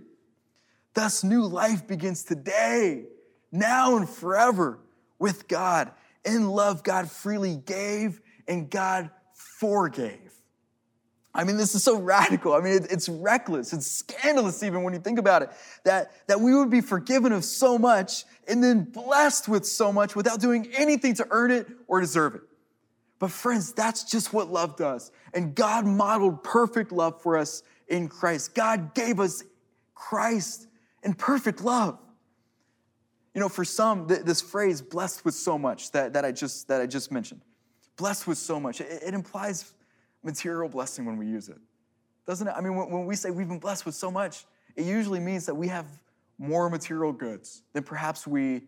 Thus, 0.94 1.24
new 1.24 1.46
life 1.46 1.86
begins 1.86 2.24
today, 2.24 3.06
now 3.52 3.98
and 3.98 4.10
forever 4.10 4.80
with 5.20 5.48
God. 5.48 5.92
In 6.24 6.48
love, 6.50 6.84
God 6.84 7.12
freely 7.12 7.58
gave 7.58 8.22
and 8.48 8.70
God 8.70 9.12
forgave. 9.34 10.25
I 11.36 11.44
mean, 11.44 11.58
this 11.58 11.76
is 11.76 11.84
so 11.84 12.00
radical. 12.00 12.54
I 12.54 12.62
mean, 12.62 12.88
it's 12.90 13.10
reckless. 13.10 13.74
It's 13.74 13.86
scandalous, 13.86 14.64
even 14.64 14.84
when 14.84 14.94
you 14.94 15.02
think 15.02 15.20
about 15.20 15.42
it, 15.42 15.50
that, 15.84 16.14
that 16.28 16.40
we 16.40 16.56
would 16.56 16.70
be 16.70 16.80
forgiven 16.80 17.34
of 17.34 17.44
so 17.44 17.78
much 17.78 18.24
and 18.48 18.64
then 18.64 18.86
blessed 18.86 19.50
with 19.50 19.66
so 19.66 19.92
much 19.92 20.16
without 20.16 20.40
doing 20.40 20.70
anything 20.78 21.14
to 21.16 21.28
earn 21.32 21.52
it 21.52 21.68
or 21.88 22.00
deserve 22.00 22.36
it. 22.36 22.42
But, 23.20 23.32
friends, 23.32 23.74
that's 23.74 24.06
just 24.06 24.32
what 24.32 24.50
love 24.50 24.78
does. 24.78 25.12
And 25.34 25.54
God 25.54 25.86
modeled 25.86 26.42
perfect 26.42 26.94
love 26.94 27.22
for 27.22 27.38
us 27.38 27.64
in 27.90 28.08
Christ. 28.08 28.56
God 28.56 28.94
gave 28.94 29.20
us 29.20 29.44
Christ 29.94 30.68
and 31.04 31.18
perfect 31.18 31.62
love. 31.62 32.00
You 33.34 33.42
know, 33.42 33.50
for 33.50 33.66
some, 33.66 34.08
th- 34.08 34.22
this 34.22 34.40
phrase, 34.42 34.82
blessed 34.82 35.26
with 35.26 35.34
so 35.34 35.58
much, 35.58 35.92
that, 35.92 36.14
that, 36.14 36.24
I, 36.24 36.32
just, 36.32 36.70
that 36.70 36.80
I 36.80 36.86
just 36.86 37.12
mentioned, 37.12 37.42
blessed 37.98 38.26
with 38.26 38.38
so 38.38 38.58
much, 38.58 38.80
it, 38.80 39.04
it 39.06 39.14
implies 39.14 39.74
material 40.26 40.68
blessing 40.68 41.06
when 41.06 41.18
we 41.18 41.28
use 41.28 41.48
it. 41.48 41.60
Doesn't 42.26 42.48
it? 42.48 42.54
I 42.58 42.62
mean, 42.62 42.76
when, 42.76 43.06
we 43.06 43.16
say 43.16 43.30
we've 43.30 43.48
been 43.48 43.60
blessed 43.60 43.86
with 43.86 43.96
so 43.96 44.10
much, 44.10 44.46
it 44.76 44.86
usually 44.86 45.20
means 45.20 45.46
that 45.46 45.56
we 45.56 45.68
have 45.68 45.86
more 46.38 46.70
material 46.70 47.14
goods 47.14 47.62
than 47.72 47.84
perhaps 47.84 48.28
we, 48.28 48.64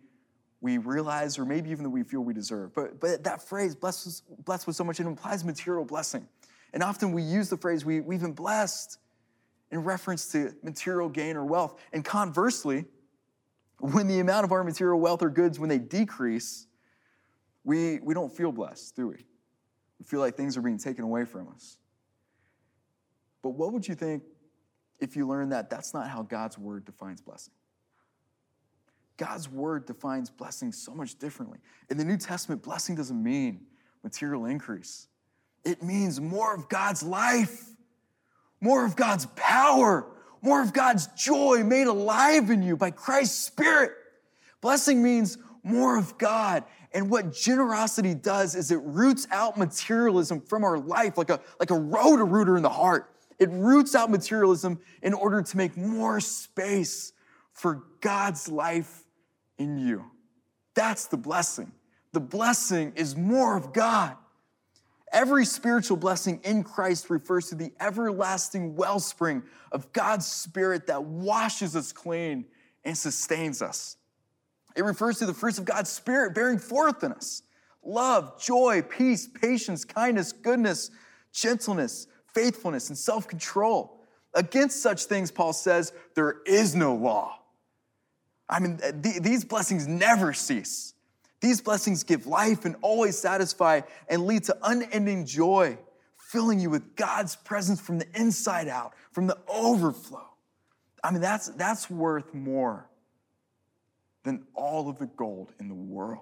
we 0.61 0.77
realize 0.77 1.37
or 1.37 1.45
maybe 1.45 1.71
even 1.71 1.83
that 1.83 1.89
we 1.89 2.03
feel 2.03 2.21
we 2.21 2.33
deserve. 2.33 2.73
But, 2.73 2.99
but 2.99 3.23
that 3.23 3.41
phrase, 3.41 3.75
blessed 3.75 4.23
blessed 4.45 4.67
with 4.67 4.75
so 4.75 4.83
much, 4.83 4.99
it 4.99 5.07
implies 5.07 5.43
material 5.43 5.83
blessing. 5.83 6.27
And 6.73 6.83
often 6.83 7.11
we 7.11 7.23
use 7.23 7.49
the 7.49 7.57
phrase, 7.57 7.83
we, 7.83 7.99
we've 7.99 8.21
been 8.21 8.33
blessed 8.33 8.99
in 9.71 9.83
reference 9.83 10.31
to 10.31 10.53
material 10.63 11.09
gain 11.09 11.35
or 11.35 11.43
wealth. 11.43 11.79
And 11.91 12.05
conversely, 12.05 12.85
when 13.79 14.07
the 14.07 14.19
amount 14.19 14.45
of 14.45 14.51
our 14.51 14.63
material 14.63 14.99
wealth 14.99 15.21
or 15.21 15.29
goods, 15.29 15.59
when 15.59 15.69
they 15.69 15.79
decrease, 15.79 16.67
we, 17.63 17.99
we 17.99 18.13
don't 18.13 18.35
feel 18.35 18.51
blessed, 18.51 18.95
do 18.95 19.09
we? 19.09 19.25
Feel 20.05 20.19
like 20.19 20.35
things 20.35 20.55
are 20.57 20.61
being 20.61 20.77
taken 20.77 21.03
away 21.03 21.25
from 21.25 21.49
us. 21.49 21.77
But 23.41 23.51
what 23.51 23.73
would 23.73 23.87
you 23.87 23.95
think 23.95 24.23
if 24.99 25.15
you 25.15 25.27
learned 25.27 25.51
that 25.51 25.69
that's 25.69 25.93
not 25.93 26.07
how 26.07 26.21
God's 26.21 26.57
word 26.57 26.85
defines 26.85 27.21
blessing? 27.21 27.53
God's 29.17 29.49
word 29.49 29.85
defines 29.85 30.29
blessing 30.29 30.71
so 30.71 30.93
much 30.93 31.17
differently. 31.17 31.57
In 31.89 31.97
the 31.97 32.05
New 32.05 32.17
Testament, 32.17 32.61
blessing 32.61 32.95
doesn't 32.95 33.21
mean 33.21 33.65
material 34.03 34.45
increase, 34.45 35.07
it 35.65 35.83
means 35.83 36.21
more 36.21 36.55
of 36.55 36.69
God's 36.69 37.03
life, 37.03 37.65
more 38.61 38.85
of 38.85 38.95
God's 38.95 39.25
power, 39.35 40.07
more 40.41 40.61
of 40.61 40.71
God's 40.71 41.07
joy 41.07 41.63
made 41.65 41.87
alive 41.87 42.49
in 42.49 42.61
you 42.61 42.77
by 42.77 42.91
Christ's 42.91 43.45
Spirit. 43.45 43.91
Blessing 44.61 45.03
means 45.03 45.37
more 45.63 45.97
of 45.97 46.17
God 46.17 46.63
and 46.97 47.11
what 47.11 47.31
generosity 47.31 48.15
does 48.15 48.55
is 48.55 48.71
it 48.71 48.79
roots 48.81 49.27
out 49.29 49.55
materialism 49.55 50.41
from 50.41 50.63
our 50.63 50.79
life 50.79 51.15
like 51.15 51.29
a, 51.29 51.39
like 51.59 51.69
a 51.69 51.75
Roto-Rooter 51.75 52.57
in 52.57 52.63
the 52.63 52.71
heart. 52.71 53.13
It 53.37 53.51
roots 53.51 53.93
out 53.93 54.09
materialism 54.09 54.79
in 55.03 55.13
order 55.13 55.43
to 55.43 55.57
make 55.57 55.77
more 55.77 56.19
space 56.19 57.13
for 57.53 57.83
God's 58.01 58.49
life 58.49 59.03
in 59.59 59.77
you. 59.77 60.05
That's 60.73 61.05
the 61.05 61.17
blessing. 61.17 61.71
The 62.13 62.19
blessing 62.19 62.93
is 62.95 63.15
more 63.15 63.55
of 63.55 63.73
God. 63.73 64.15
Every 65.13 65.45
spiritual 65.45 65.97
blessing 65.97 66.41
in 66.43 66.63
Christ 66.63 67.11
refers 67.11 67.49
to 67.49 67.55
the 67.55 67.71
everlasting 67.79 68.75
wellspring 68.75 69.43
of 69.71 69.93
God's 69.93 70.25
Spirit 70.25 70.87
that 70.87 71.03
washes 71.03 71.75
us 71.75 71.91
clean 71.91 72.45
and 72.83 72.97
sustains 72.97 73.61
us. 73.61 73.97
It 74.77 74.85
refers 74.85 75.17
to 75.19 75.25
the 75.25 75.33
fruits 75.33 75.57
of 75.57 75.65
God's 75.65 75.89
Spirit 75.89 76.35
bearing 76.35 76.59
forth 76.59 77.03
in 77.03 77.11
us 77.11 77.41
love, 77.83 78.39
joy, 78.39 78.83
peace, 78.83 79.27
patience, 79.27 79.83
kindness, 79.83 80.31
goodness, 80.31 80.91
gentleness, 81.33 82.05
faithfulness, 82.33 82.89
and 82.89 82.97
self 82.97 83.27
control. 83.27 84.03
Against 84.35 84.83
such 84.83 85.05
things, 85.05 85.31
Paul 85.31 85.51
says, 85.51 85.93
there 86.13 86.41
is 86.45 86.75
no 86.75 86.93
law. 86.93 87.39
I 88.47 88.59
mean, 88.59 88.77
th- 88.77 89.23
these 89.23 89.43
blessings 89.43 89.87
never 89.87 90.31
cease. 90.31 90.93
These 91.41 91.59
blessings 91.61 92.03
give 92.03 92.27
life 92.27 92.63
and 92.63 92.75
always 92.83 93.17
satisfy 93.17 93.81
and 94.07 94.27
lead 94.27 94.43
to 94.43 94.57
unending 94.61 95.25
joy, 95.25 95.79
filling 96.17 96.59
you 96.59 96.69
with 96.69 96.95
God's 96.95 97.35
presence 97.35 97.81
from 97.81 97.97
the 97.97 98.07
inside 98.13 98.67
out, 98.67 98.93
from 99.11 99.25
the 99.25 99.39
overflow. 99.47 100.27
I 101.03 101.09
mean, 101.09 101.21
that's, 101.21 101.47
that's 101.47 101.89
worth 101.89 102.31
more 102.35 102.87
than 104.27 104.43
all 104.53 104.89
of 104.89 104.99
the 104.99 105.05
gold 105.05 105.53
in 105.57 105.69
the 105.69 105.73
world. 105.73 106.19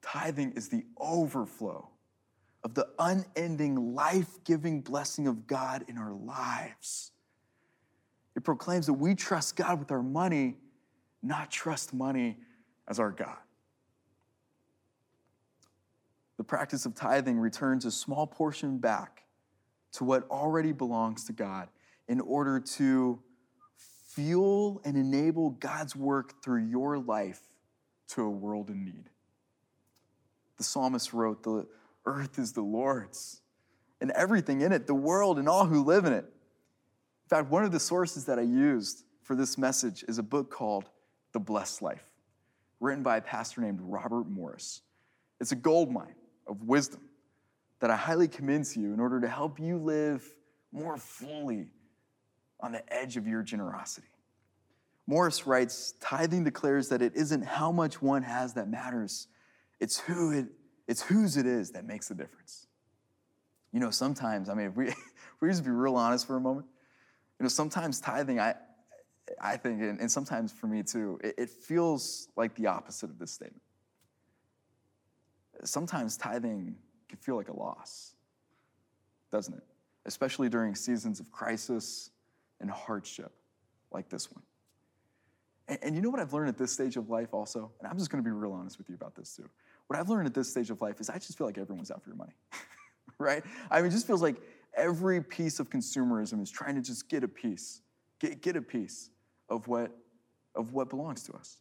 Tithing 0.00 0.52
is 0.52 0.68
the 0.68 0.84
overflow 0.96 1.88
of 2.62 2.74
the 2.74 2.86
unending, 3.00 3.92
life 3.92 4.28
giving 4.44 4.80
blessing 4.80 5.26
of 5.26 5.48
God 5.48 5.84
in 5.88 5.98
our 5.98 6.12
lives. 6.12 7.10
It 8.36 8.44
proclaims 8.44 8.86
that 8.86 8.92
we 8.92 9.16
trust 9.16 9.56
God 9.56 9.80
with 9.80 9.90
our 9.90 10.04
money, 10.04 10.56
not 11.20 11.50
trust 11.50 11.92
money 11.92 12.38
as 12.86 13.00
our 13.00 13.10
God. 13.10 13.38
The 16.36 16.44
practice 16.44 16.86
of 16.86 16.94
tithing 16.94 17.40
returns 17.40 17.84
a 17.84 17.90
small 17.90 18.28
portion 18.28 18.78
back 18.78 19.24
to 19.94 20.04
what 20.04 20.30
already 20.30 20.70
belongs 20.70 21.24
to 21.24 21.32
God 21.32 21.68
in 22.06 22.20
order 22.20 22.60
to 22.60 23.20
fuel 24.14 24.80
and 24.84 24.96
enable 24.96 25.50
God's 25.50 25.96
work 25.96 26.42
through 26.42 26.66
your 26.66 26.98
life 26.98 27.40
to 28.08 28.22
a 28.22 28.30
world 28.30 28.70
in 28.70 28.84
need. 28.84 29.08
The 30.58 30.64
psalmist 30.64 31.12
wrote, 31.12 31.42
The 31.42 31.66
earth 32.04 32.38
is 32.38 32.52
the 32.52 32.62
Lord's 32.62 33.40
and 34.00 34.10
everything 34.10 34.60
in 34.60 34.72
it, 34.72 34.86
the 34.86 34.94
world 34.94 35.38
and 35.38 35.48
all 35.48 35.64
who 35.64 35.84
live 35.84 36.04
in 36.04 36.12
it. 36.12 36.24
In 36.24 37.28
fact, 37.28 37.50
one 37.50 37.64
of 37.64 37.70
the 37.70 37.80
sources 37.80 38.24
that 38.24 38.38
I 38.38 38.42
used 38.42 39.04
for 39.22 39.36
this 39.36 39.56
message 39.56 40.04
is 40.08 40.18
a 40.18 40.22
book 40.24 40.50
called 40.50 40.90
The 41.32 41.38
Blessed 41.38 41.82
Life, 41.82 42.04
written 42.80 43.04
by 43.04 43.18
a 43.18 43.20
pastor 43.22 43.60
named 43.60 43.80
Robert 43.80 44.28
Morris. 44.28 44.82
It's 45.40 45.52
a 45.52 45.56
gold 45.56 45.90
mine 45.90 46.16
of 46.48 46.64
wisdom 46.64 47.00
that 47.78 47.90
I 47.90 47.96
highly 47.96 48.28
commend 48.28 48.64
to 48.66 48.80
you 48.80 48.92
in 48.92 49.00
order 49.00 49.20
to 49.20 49.28
help 49.28 49.60
you 49.60 49.78
live 49.78 50.28
more 50.72 50.96
fully 50.96 51.68
on 52.62 52.72
the 52.72 52.92
edge 52.92 53.16
of 53.16 53.26
your 53.26 53.42
generosity. 53.42 54.06
Morris 55.06 55.46
writes 55.46 55.94
tithing 56.00 56.44
declares 56.44 56.88
that 56.88 57.02
it 57.02 57.12
isn't 57.14 57.42
how 57.42 57.72
much 57.72 58.00
one 58.00 58.22
has 58.22 58.54
that 58.54 58.68
matters, 58.68 59.26
it's, 59.80 59.98
who 59.98 60.30
it, 60.30 60.46
it's 60.86 61.02
whose 61.02 61.36
it 61.36 61.44
is 61.44 61.72
that 61.72 61.84
makes 61.84 62.08
the 62.08 62.14
difference. 62.14 62.68
You 63.72 63.80
know, 63.80 63.90
sometimes, 63.90 64.48
I 64.48 64.54
mean, 64.54 64.66
if 64.68 64.76
we, 64.76 64.88
if 64.88 64.96
we 65.40 65.48
just 65.48 65.64
be 65.64 65.70
real 65.70 65.96
honest 65.96 66.26
for 66.26 66.36
a 66.36 66.40
moment, 66.40 66.66
you 67.38 67.44
know, 67.44 67.48
sometimes 67.48 68.00
tithing, 68.00 68.38
I, 68.38 68.54
I 69.40 69.56
think, 69.56 69.80
and, 69.80 69.98
and 69.98 70.10
sometimes 70.10 70.52
for 70.52 70.68
me 70.68 70.84
too, 70.84 71.18
it, 71.24 71.34
it 71.36 71.50
feels 71.50 72.28
like 72.36 72.54
the 72.54 72.68
opposite 72.68 73.10
of 73.10 73.18
this 73.18 73.32
statement. 73.32 73.62
Sometimes 75.64 76.16
tithing 76.16 76.76
can 77.08 77.18
feel 77.18 77.36
like 77.36 77.48
a 77.48 77.56
loss, 77.56 78.14
doesn't 79.32 79.54
it? 79.54 79.64
Especially 80.06 80.48
during 80.48 80.74
seasons 80.74 81.18
of 81.18 81.30
crisis 81.30 82.11
and 82.62 82.70
hardship 82.70 83.32
like 83.92 84.08
this 84.08 84.32
one. 84.32 84.42
And, 85.68 85.78
and, 85.82 85.94
you 85.94 86.00
know 86.00 86.10
what 86.10 86.20
I've 86.20 86.32
learned 86.32 86.48
at 86.48 86.58
this 86.58 86.72
stage 86.72 86.96
of 86.96 87.10
life 87.10 87.34
also? 87.34 87.70
And 87.78 87.88
I'm 87.88 87.98
just 87.98 88.10
gonna 88.10 88.22
be 88.22 88.30
real 88.30 88.52
honest 88.52 88.78
with 88.78 88.88
you 88.88 88.94
about 88.94 89.14
this 89.14 89.36
too. 89.36 89.48
What 89.88 89.98
I've 89.98 90.08
learned 90.08 90.26
at 90.26 90.34
this 90.34 90.50
stage 90.50 90.70
of 90.70 90.80
life 90.80 91.00
is 91.00 91.10
I 91.10 91.18
just 91.18 91.36
feel 91.36 91.46
like 91.46 91.58
everyone's 91.58 91.90
out 91.90 92.02
for 92.02 92.08
your 92.08 92.16
money, 92.16 92.32
right? 93.18 93.44
I 93.70 93.78
mean, 93.78 93.86
it 93.86 93.90
just 93.90 94.06
feels 94.06 94.22
like 94.22 94.36
every 94.74 95.22
piece 95.22 95.60
of 95.60 95.68
consumerism 95.68 96.42
is 96.42 96.50
trying 96.50 96.76
to 96.76 96.80
just 96.80 97.08
get 97.08 97.22
a 97.22 97.28
piece, 97.28 97.82
get, 98.18 98.40
get 98.40 98.56
a 98.56 98.62
piece 98.62 99.10
of 99.48 99.68
what, 99.68 99.92
of 100.54 100.72
what 100.72 100.88
belongs 100.88 101.24
to 101.24 101.34
us. 101.34 101.58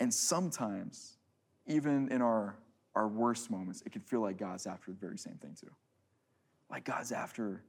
And 0.00 0.12
sometimes, 0.12 1.18
even 1.66 2.08
in 2.10 2.22
our, 2.22 2.56
our 2.94 3.06
worst 3.06 3.50
moments, 3.50 3.82
it 3.86 3.92
can 3.92 4.00
feel 4.00 4.22
like 4.22 4.38
God's 4.38 4.66
after 4.66 4.90
the 4.90 4.96
very 4.96 5.18
same 5.18 5.34
thing 5.34 5.56
too. 5.58 5.70
Like 6.70 6.84
God's 6.84 7.12
after 7.12 7.62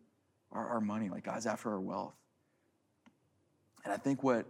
our, 0.51 0.67
our 0.67 0.81
money, 0.81 1.09
like 1.09 1.23
God's 1.23 1.45
after 1.45 1.69
our 1.71 1.79
wealth. 1.79 2.15
And 3.83 3.93
I 3.93 3.97
think 3.97 4.23
what, 4.23 4.45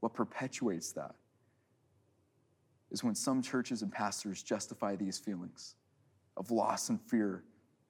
what 0.00 0.14
perpetuates 0.14 0.92
that 0.92 1.14
is 2.90 3.02
when 3.02 3.14
some 3.14 3.42
churches 3.42 3.82
and 3.82 3.90
pastors 3.90 4.42
justify 4.42 4.96
these 4.96 5.18
feelings 5.18 5.74
of 6.36 6.50
loss 6.50 6.88
and 6.88 7.00
fear 7.00 7.44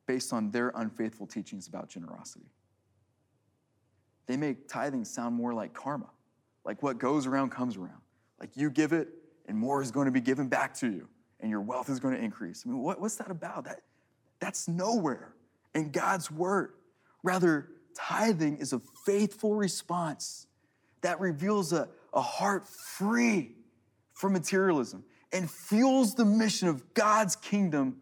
based 0.07 0.33
on 0.33 0.50
their 0.50 0.73
unfaithful 0.76 1.26
teachings 1.26 1.67
about 1.67 1.88
generosity. 1.88 2.47
They 4.26 4.37
make 4.37 4.69
tithing 4.69 5.05
sound 5.05 5.35
more 5.35 5.53
like 5.53 5.75
karma, 5.75 6.09
like 6.64 6.83
what 6.83 6.99
goes 6.99 7.26
around 7.26 7.50
comes 7.50 7.76
around. 7.76 8.00
Like 8.41 8.57
you 8.57 8.71
give 8.71 8.93
it, 8.93 9.09
and 9.47 9.57
more 9.57 9.83
is 9.83 9.91
going 9.91 10.07
to 10.07 10.12
be 10.12 10.21
given 10.21 10.49
back 10.49 10.75
to 10.76 10.87
you, 10.91 11.09
and 11.41 11.50
your 11.50 11.61
wealth 11.61 11.91
is 11.91 12.00
going 12.00 12.14
to 12.14 12.23
increase. 12.23 12.64
I 12.67 12.71
mean, 12.71 12.79
what, 12.79 13.00
what's 13.00 13.17
that 13.17 13.31
about? 13.31 13.64
That, 13.64 13.81
that's 14.41 14.69
nowhere 14.69 15.35
in 15.75 15.91
God's 15.91 16.31
word. 16.31 16.73
Rather, 17.23 17.69
tithing 17.95 18.59
is 18.59 18.73
a 18.73 18.81
faithful 19.05 19.55
response 19.55 20.47
that 21.05 21.21
reveals 21.21 21.75
a, 21.75 21.87
a 22.15 22.23
heart 22.23 22.67
free 22.67 23.53
from 24.15 24.33
materialism 24.33 25.05
and 25.33 25.51
fuels 25.51 26.15
the 26.15 26.25
mission 26.25 26.67
of 26.67 26.95
God's 26.95 27.37
kingdom 27.37 27.99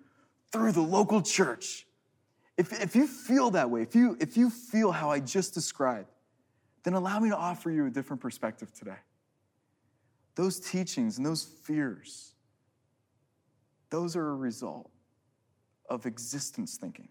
through 0.52 0.70
the 0.70 0.82
local 0.82 1.20
church. 1.20 1.84
If, 2.56 2.80
if 2.80 2.94
you 2.94 3.08
feel 3.08 3.50
that 3.50 3.70
way, 3.70 3.82
if 3.82 3.96
you, 3.96 4.16
if 4.20 4.36
you 4.36 4.50
feel 4.50 4.92
how 4.92 5.10
I 5.10 5.18
just 5.18 5.52
described, 5.52 6.06
then 6.84 6.94
allow 6.94 7.18
me 7.18 7.30
to 7.30 7.36
offer 7.36 7.72
you 7.72 7.86
a 7.86 7.90
different 7.90 8.22
perspective 8.22 8.72
today. 8.72 8.98
Those 10.36 10.60
teachings 10.60 11.16
and 11.16 11.26
those 11.26 11.42
fears, 11.42 12.34
those 13.90 14.14
are 14.14 14.30
a 14.30 14.36
result 14.36 14.92
of 15.90 16.06
existence 16.06 16.76
thinking. 16.76 17.08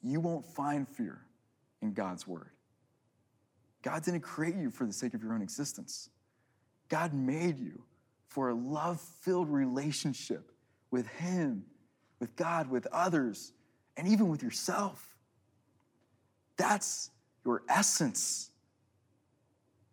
You 0.00 0.20
won't 0.20 0.46
find 0.46 0.86
fear 0.88 1.22
in 1.82 1.92
God's 1.92 2.24
word. 2.24 2.50
God 3.82 4.02
didn't 4.02 4.20
create 4.20 4.56
you 4.56 4.70
for 4.70 4.86
the 4.86 4.92
sake 4.92 5.14
of 5.14 5.22
your 5.22 5.32
own 5.32 5.42
existence. 5.42 6.10
God 6.88 7.14
made 7.14 7.58
you 7.58 7.82
for 8.28 8.50
a 8.50 8.54
love 8.54 9.00
filled 9.00 9.48
relationship 9.48 10.52
with 10.90 11.06
Him, 11.06 11.64
with 12.18 12.36
God, 12.36 12.70
with 12.70 12.86
others, 12.92 13.52
and 13.96 14.06
even 14.06 14.28
with 14.28 14.42
yourself. 14.42 15.16
That's 16.56 17.10
your 17.44 17.62
essence. 17.68 18.50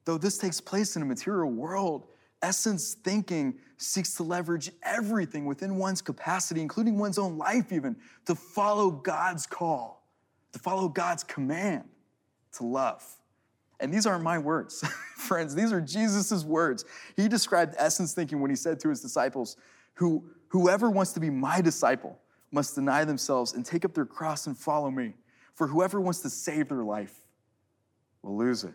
Though 0.06 0.18
this 0.18 0.38
takes 0.38 0.62
place 0.62 0.96
in 0.96 1.02
a 1.02 1.06
material 1.06 1.52
world, 1.52 2.08
essence 2.42 2.94
thinking 2.94 3.56
seeks 3.78 4.16
to 4.16 4.24
leverage 4.24 4.72
everything 4.84 5.46
within 5.46 5.78
one's 5.78 6.02
capacity, 6.02 6.62
including 6.62 6.98
one's 6.98 7.18
own 7.18 7.38
life, 7.38 7.72
even, 7.72 7.96
to 8.26 8.36
follow 8.36 8.92
God's 8.92 9.46
call, 9.46 10.08
to 10.54 10.60
follow 10.60 10.88
God's 10.88 11.24
command 11.24 11.84
to 12.54 12.66
love. 12.66 13.17
And 13.80 13.94
these 13.94 14.06
aren't 14.06 14.24
my 14.24 14.40
words, 14.40 14.82
friends. 15.16 15.54
These 15.54 15.72
are 15.72 15.82
Jesus' 15.82 16.44
words. 16.44 16.86
He 17.16 17.28
described 17.28 17.76
essence 17.78 18.14
thinking 18.14 18.42
when 18.42 18.50
he 18.50 18.56
said 18.56 18.80
to 18.82 18.90
his 18.90 19.02
disciples, 19.02 19.58
Who, 19.96 20.24
Whoever 20.50 20.90
wants 20.90 21.14
to 21.14 21.20
be 21.20 21.30
my 21.30 21.62
disciple 21.62 22.20
must 22.52 22.76
deny 22.76 23.04
themselves 23.04 23.54
and 23.54 23.66
take 23.66 23.84
up 23.84 23.94
their 23.94 24.06
cross 24.06 24.48
and 24.48 24.58
follow 24.58 24.90
me. 24.90 25.14
For 25.54 25.68
whoever 25.68 26.00
wants 26.00 26.22
to 26.22 26.30
save 26.30 26.70
their 26.70 26.84
life 26.84 27.14
will 28.22 28.38
lose 28.38 28.64
it. 28.64 28.74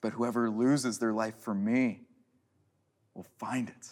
But 0.00 0.12
whoever 0.12 0.50
loses 0.50 0.98
their 0.98 1.12
life 1.12 1.36
for 1.36 1.54
me 1.54 2.02
will 3.14 3.26
find 3.38 3.68
it. 3.68 3.88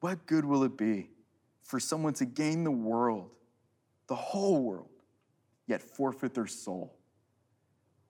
What 0.00 0.26
good 0.26 0.44
will 0.44 0.62
it 0.64 0.76
be 0.76 1.10
for 1.62 1.80
someone 1.80 2.12
to 2.14 2.24
gain 2.24 2.64
the 2.64 2.70
world, 2.70 3.30
the 4.08 4.14
whole 4.14 4.62
world, 4.62 4.90
yet 5.66 5.82
forfeit 5.82 6.34
their 6.34 6.46
soul? 6.46 6.96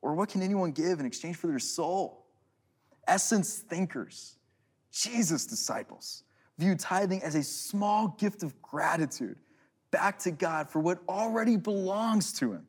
Or 0.02 0.14
what 0.14 0.28
can 0.28 0.42
anyone 0.42 0.72
give 0.72 1.00
in 1.00 1.06
exchange 1.06 1.36
for 1.36 1.46
their 1.46 1.58
soul? 1.58 2.26
Essence 3.06 3.58
thinkers, 3.58 4.36
Jesus 4.92 5.46
disciples, 5.46 6.24
view 6.58 6.74
tithing 6.74 7.22
as 7.22 7.34
a 7.34 7.42
small 7.42 8.16
gift 8.18 8.42
of 8.42 8.60
gratitude 8.62 9.36
back 9.90 10.18
to 10.20 10.30
God 10.30 10.68
for 10.68 10.80
what 10.80 10.98
already 11.08 11.56
belongs 11.56 12.32
to 12.34 12.52
Him. 12.52 12.66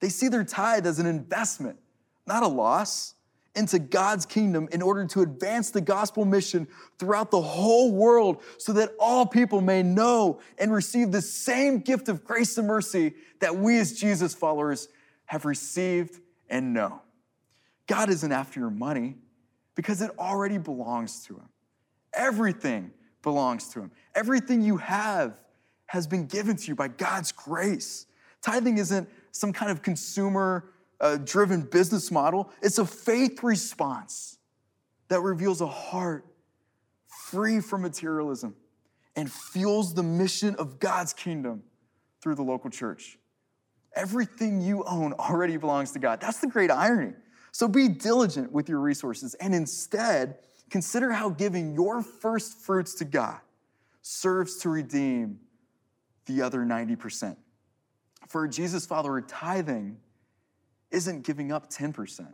They 0.00 0.08
see 0.08 0.28
their 0.28 0.44
tithe 0.44 0.86
as 0.86 0.98
an 0.98 1.06
investment, 1.06 1.78
not 2.26 2.42
a 2.42 2.48
loss, 2.48 3.14
into 3.58 3.78
God's 3.80 4.24
kingdom 4.24 4.68
in 4.70 4.80
order 4.80 5.04
to 5.06 5.22
advance 5.22 5.70
the 5.70 5.80
gospel 5.80 6.24
mission 6.24 6.68
throughout 6.98 7.32
the 7.32 7.40
whole 7.40 7.92
world 7.92 8.40
so 8.56 8.72
that 8.74 8.92
all 9.00 9.26
people 9.26 9.60
may 9.60 9.82
know 9.82 10.40
and 10.58 10.72
receive 10.72 11.10
the 11.10 11.20
same 11.20 11.80
gift 11.80 12.08
of 12.08 12.24
grace 12.24 12.56
and 12.56 12.68
mercy 12.68 13.14
that 13.40 13.56
we 13.56 13.78
as 13.78 13.98
Jesus 13.98 14.32
followers 14.32 14.88
have 15.26 15.44
received 15.44 16.20
and 16.48 16.72
know. 16.72 17.02
God 17.86 18.10
isn't 18.10 18.32
after 18.32 18.60
your 18.60 18.70
money 18.70 19.16
because 19.74 20.02
it 20.02 20.10
already 20.18 20.58
belongs 20.58 21.24
to 21.24 21.34
Him. 21.34 21.48
Everything 22.12 22.92
belongs 23.22 23.68
to 23.70 23.80
Him. 23.80 23.90
Everything 24.14 24.62
you 24.62 24.76
have 24.76 25.42
has 25.86 26.06
been 26.06 26.26
given 26.26 26.56
to 26.56 26.68
you 26.68 26.74
by 26.74 26.88
God's 26.88 27.32
grace. 27.32 28.06
Tithing 28.42 28.78
isn't 28.78 29.08
some 29.32 29.52
kind 29.52 29.70
of 29.70 29.82
consumer 29.82 30.70
uh, 31.00 31.16
driven 31.16 31.62
business 31.62 32.10
model, 32.10 32.50
it's 32.60 32.78
a 32.78 32.86
faith 32.86 33.42
response 33.42 34.38
that 35.08 35.20
reveals 35.20 35.60
a 35.60 35.66
heart 35.66 36.26
free 37.06 37.60
from 37.60 37.82
materialism 37.82 38.54
and 39.16 39.30
fuels 39.30 39.94
the 39.94 40.02
mission 40.02 40.54
of 40.56 40.78
God's 40.78 41.12
kingdom 41.12 41.62
through 42.20 42.34
the 42.34 42.42
local 42.42 42.70
church. 42.70 43.17
Everything 43.98 44.60
you 44.60 44.84
own 44.84 45.12
already 45.14 45.56
belongs 45.56 45.90
to 45.90 45.98
God. 45.98 46.20
That's 46.20 46.38
the 46.38 46.46
great 46.46 46.70
irony. 46.70 47.14
So 47.50 47.66
be 47.66 47.88
diligent 47.88 48.52
with 48.52 48.68
your 48.68 48.78
resources 48.78 49.34
and 49.34 49.52
instead 49.52 50.38
consider 50.70 51.10
how 51.10 51.30
giving 51.30 51.74
your 51.74 52.02
first 52.02 52.58
fruits 52.58 52.94
to 52.94 53.04
God 53.04 53.40
serves 54.00 54.58
to 54.58 54.68
redeem 54.68 55.40
the 56.26 56.42
other 56.42 56.60
90%. 56.60 57.36
For 58.28 58.46
Jesus 58.46 58.86
follower, 58.86 59.20
tithing 59.20 59.98
isn't 60.92 61.24
giving 61.24 61.50
up 61.50 61.68
10%. 61.68 62.26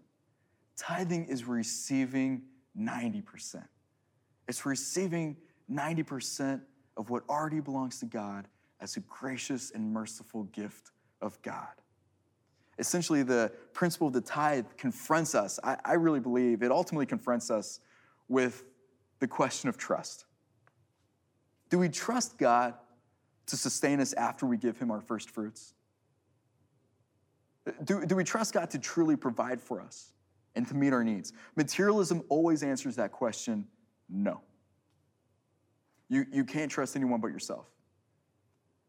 Tithing 0.77 1.24
is 1.27 1.46
receiving 1.46 2.42
90%. 2.79 3.64
It's 4.48 4.66
receiving 4.66 5.38
90% 5.72 6.61
of 6.98 7.09
what 7.09 7.22
already 7.31 7.61
belongs 7.61 8.00
to 8.00 8.07
God 8.07 8.48
as 8.81 8.98
a 8.98 9.00
gracious 9.00 9.70
and 9.70 9.90
merciful 9.90 10.42
gift 10.44 10.90
of 11.25 11.41
God. 11.43 11.69
Essentially, 12.79 13.23
the 13.23 13.53
principle 13.73 14.09
of 14.09 14.13
the 14.13 14.21
tithe 14.21 14.67
confronts 14.77 15.35
us. 15.35 15.59
I, 15.63 15.77
I 15.85 15.93
really 15.95 16.21
believe 16.21 16.63
it 16.63 16.71
ultimately 16.71 17.07
confronts 17.07 17.51
us 17.51 17.81
with 18.29 18.65
the 19.21 19.29
question 19.29 19.69
of 19.69 19.77
trust. 19.77 20.25
Do 21.71 21.79
we 21.79 21.89
trust 21.89 22.37
God 22.37 22.75
to 23.47 23.57
sustain 23.57 24.01
us 24.01 24.13
after 24.15 24.47
we 24.47 24.57
give 24.57 24.79
Him 24.79 24.91
our 24.91 25.01
first 25.01 25.31
fruits? 25.31 25.75
Do, 27.85 28.05
do 28.05 28.17
we 28.17 28.25
trust 28.25 28.53
God 28.53 28.71
to 28.71 28.79
truly 28.79 29.17
provide 29.17 29.61
for 29.61 29.81
us 29.81 30.13
and 30.55 30.67
to 30.69 30.75
meet 30.75 30.93
our 30.93 31.05
needs? 31.05 31.33
Materialism 31.57 32.23
always 32.29 32.63
answers 32.63 32.97
that 32.97 33.13
question 33.13 33.67
no. 34.09 34.41
You, 36.09 36.27
you 36.31 36.45
can't 36.45 36.71
trust 36.71 36.97
anyone 36.97 37.21
but 37.21 37.29
yourself. 37.29 37.67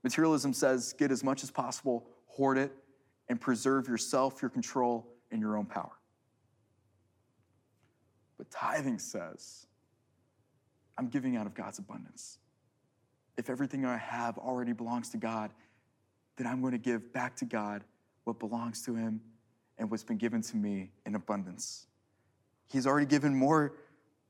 Materialism 0.04 0.54
says 0.54 0.94
get 0.94 1.12
as 1.12 1.24
much 1.24 1.44
as 1.44 1.52
possible 1.52 2.08
hoard 2.36 2.58
it, 2.58 2.72
and 3.30 3.40
preserve 3.40 3.88
yourself, 3.88 4.42
your 4.42 4.50
control, 4.50 5.08
and 5.32 5.42
your 5.42 5.58
own 5.58 5.66
power. 5.66 5.92
But 8.38 8.52
tithing 8.52 9.00
says, 9.00 9.66
I'm 10.98 11.08
giving 11.08 11.38
out 11.38 11.46
of 11.46 11.54
God's 11.54 11.80
abundance. 11.80 12.40
If 13.38 13.50
everything 13.50 13.86
I 13.86 13.98
have 13.98 14.38
already 14.38 14.74
belongs 14.74 15.10
to 15.10 15.18
God, 15.18 15.52
then 16.38 16.48
I'm 16.48 16.62
going 16.62 16.74
to 16.74 16.78
give 16.78 17.14
back 17.14 17.36
to 17.38 17.46
God 17.46 17.84
what 18.26 18.40
belongs 18.40 18.84
to 18.86 18.96
Him 18.96 19.22
and 19.78 19.90
what's 19.90 20.04
been 20.04 20.18
given 20.18 20.42
to 20.42 20.58
me 20.58 20.92
in 21.06 21.16
abundance. 21.16 21.88
He's 22.68 22.86
already 22.86 23.06
given 23.06 23.36
more 23.36 23.78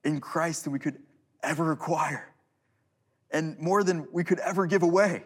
in 0.04 0.20
Christ 0.20 0.63
than 0.63 0.74
we 0.74 0.80
could 0.80 0.98
ever 1.41 1.72
acquire, 1.72 2.34
and 3.32 3.58
more 3.60 3.84
than 3.84 4.08
we 4.12 4.24
could 4.24 4.39
ever 4.39 4.68
give 4.68 4.84
away. 4.84 5.24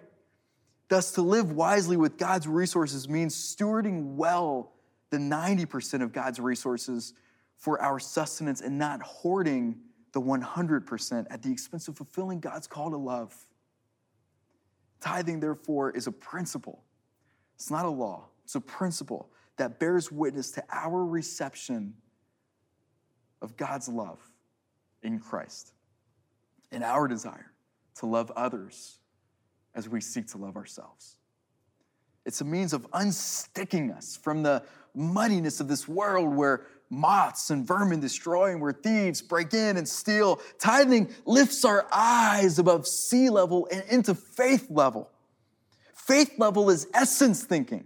Thus, 0.90 1.12
to 1.12 1.22
live 1.22 1.52
wisely 1.52 1.98
with 1.98 2.18
God's 2.18 2.48
resources 2.48 3.08
means 3.08 3.36
stewarding 3.36 4.16
well 4.16 4.74
the 5.12 5.18
90% 5.18 6.02
of 6.02 6.12
God's 6.12 6.40
resources 6.40 7.14
for 7.56 7.80
our 7.82 8.00
sustenance 8.00 8.62
and 8.62 8.78
not 8.78 9.02
hoarding 9.02 9.78
the 10.14 10.22
100% 10.22 11.28
at 11.30 11.44
the 11.44 11.52
expense 11.52 11.88
of 11.88 11.96
fulfilling 11.96 12.40
God's 12.40 12.66
call 12.66 12.90
to 12.90 12.98
love. 12.98 13.36
Tithing, 15.00 15.40
therefore, 15.40 15.92
is 15.92 16.08
a 16.08 16.12
principle 16.12 16.84
It's 17.56 17.70
not 17.70 17.86
a 17.86 17.90
law, 17.90 18.26
it's 18.44 18.56
a 18.56 18.62
principle 18.62 19.30
that 19.58 19.80
bears 19.80 20.12
witness 20.12 20.52
to 20.52 20.64
our 20.72 21.06
reception 21.06 21.94
of 23.42 23.56
God's 23.58 23.88
love 23.88 24.20
in 25.04 25.20
Christ 25.20 25.74
and 26.72 26.84
our 26.84 27.08
desire 27.08 27.52
to 27.96 28.06
love 28.06 28.32
others 28.36 29.00
as 29.76 29.88
we 29.88 30.02
seek 30.02 30.28
to 30.28 30.38
love 30.38 30.56
ourselves. 30.56 31.18
It's 32.26 32.42
a 32.42 32.46
means 32.46 32.74
of 32.74 32.90
unsticking 32.92 33.96
us 33.96 34.18
from 34.18 34.44
the 34.44 34.64
muddiness 34.94 35.60
of 35.60 35.68
this 35.68 35.88
world 35.88 36.36
where 36.36 36.66
moths 36.90 37.50
and 37.50 37.66
vermin 37.66 38.00
destroy 38.00 38.52
and 38.52 38.62
where 38.62 38.74
thieves 38.74 39.22
break 39.22 39.54
in 39.54 39.78
and 39.78 39.88
steal. 39.88 40.42
Tithing 40.60 41.10
lifts 41.26 41.64
our 41.66 41.88
eyes 41.92 42.60
above 42.60 42.88
sea 42.88 43.30
level 43.30 43.68
and 43.72 43.84
into 43.90 44.16
faith 44.16 44.70
level. 44.70 45.10
Faith 45.94 46.34
level 46.38 46.70
is 46.70 46.88
essence 46.94 47.44
thinking. 47.44 47.86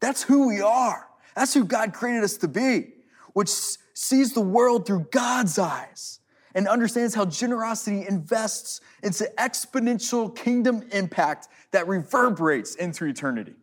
That's 0.00 0.22
who 0.22 0.48
we 0.48 0.60
are. 0.60 1.06
That's 1.36 1.54
who 1.54 1.64
God 1.64 1.92
created 1.92 2.24
us 2.24 2.38
to 2.38 2.48
be, 2.48 2.94
which 3.34 3.50
sees 3.94 4.32
the 4.32 4.40
world 4.40 4.86
through 4.86 5.08
God's 5.10 5.58
eyes 5.58 6.19
and 6.54 6.66
understands 6.68 7.14
how 7.14 7.24
generosity 7.24 8.06
invests 8.08 8.80
into 9.02 9.30
exponential 9.38 10.34
kingdom 10.34 10.82
impact 10.92 11.48
that 11.70 11.86
reverberates 11.86 12.74
into 12.74 13.04
eternity. 13.04 13.54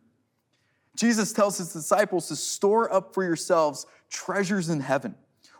Jesus 0.96 1.32
tells 1.32 1.58
his 1.58 1.72
disciples 1.72 2.28
to 2.28 2.36
store 2.36 2.92
up 2.92 3.14
for 3.14 3.22
yourselves 3.22 3.86
treasures 4.10 4.68
in 4.68 4.80
heaven, 4.80 5.14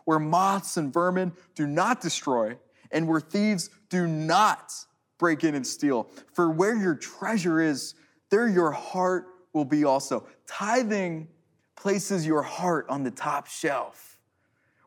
where 0.05 0.19
moths 0.19 0.75
and 0.77 0.91
vermin 0.91 1.31
do 1.55 1.65
not 1.65 2.01
destroy, 2.01 2.57
and 2.91 3.07
where 3.07 3.21
thieves 3.21 3.69
do 3.89 4.07
not 4.07 4.73
break 5.17 5.43
in 5.43 5.55
and 5.55 5.65
steal. 5.65 6.09
For 6.33 6.49
where 6.49 6.75
your 6.75 6.95
treasure 6.95 7.61
is, 7.61 7.93
there 8.29 8.47
your 8.47 8.71
heart 8.71 9.27
will 9.53 9.65
be 9.65 9.83
also. 9.83 10.25
Tithing 10.47 11.27
places 11.75 12.25
your 12.25 12.41
heart 12.41 12.85
on 12.89 13.03
the 13.03 13.11
top 13.11 13.47
shelf, 13.47 14.08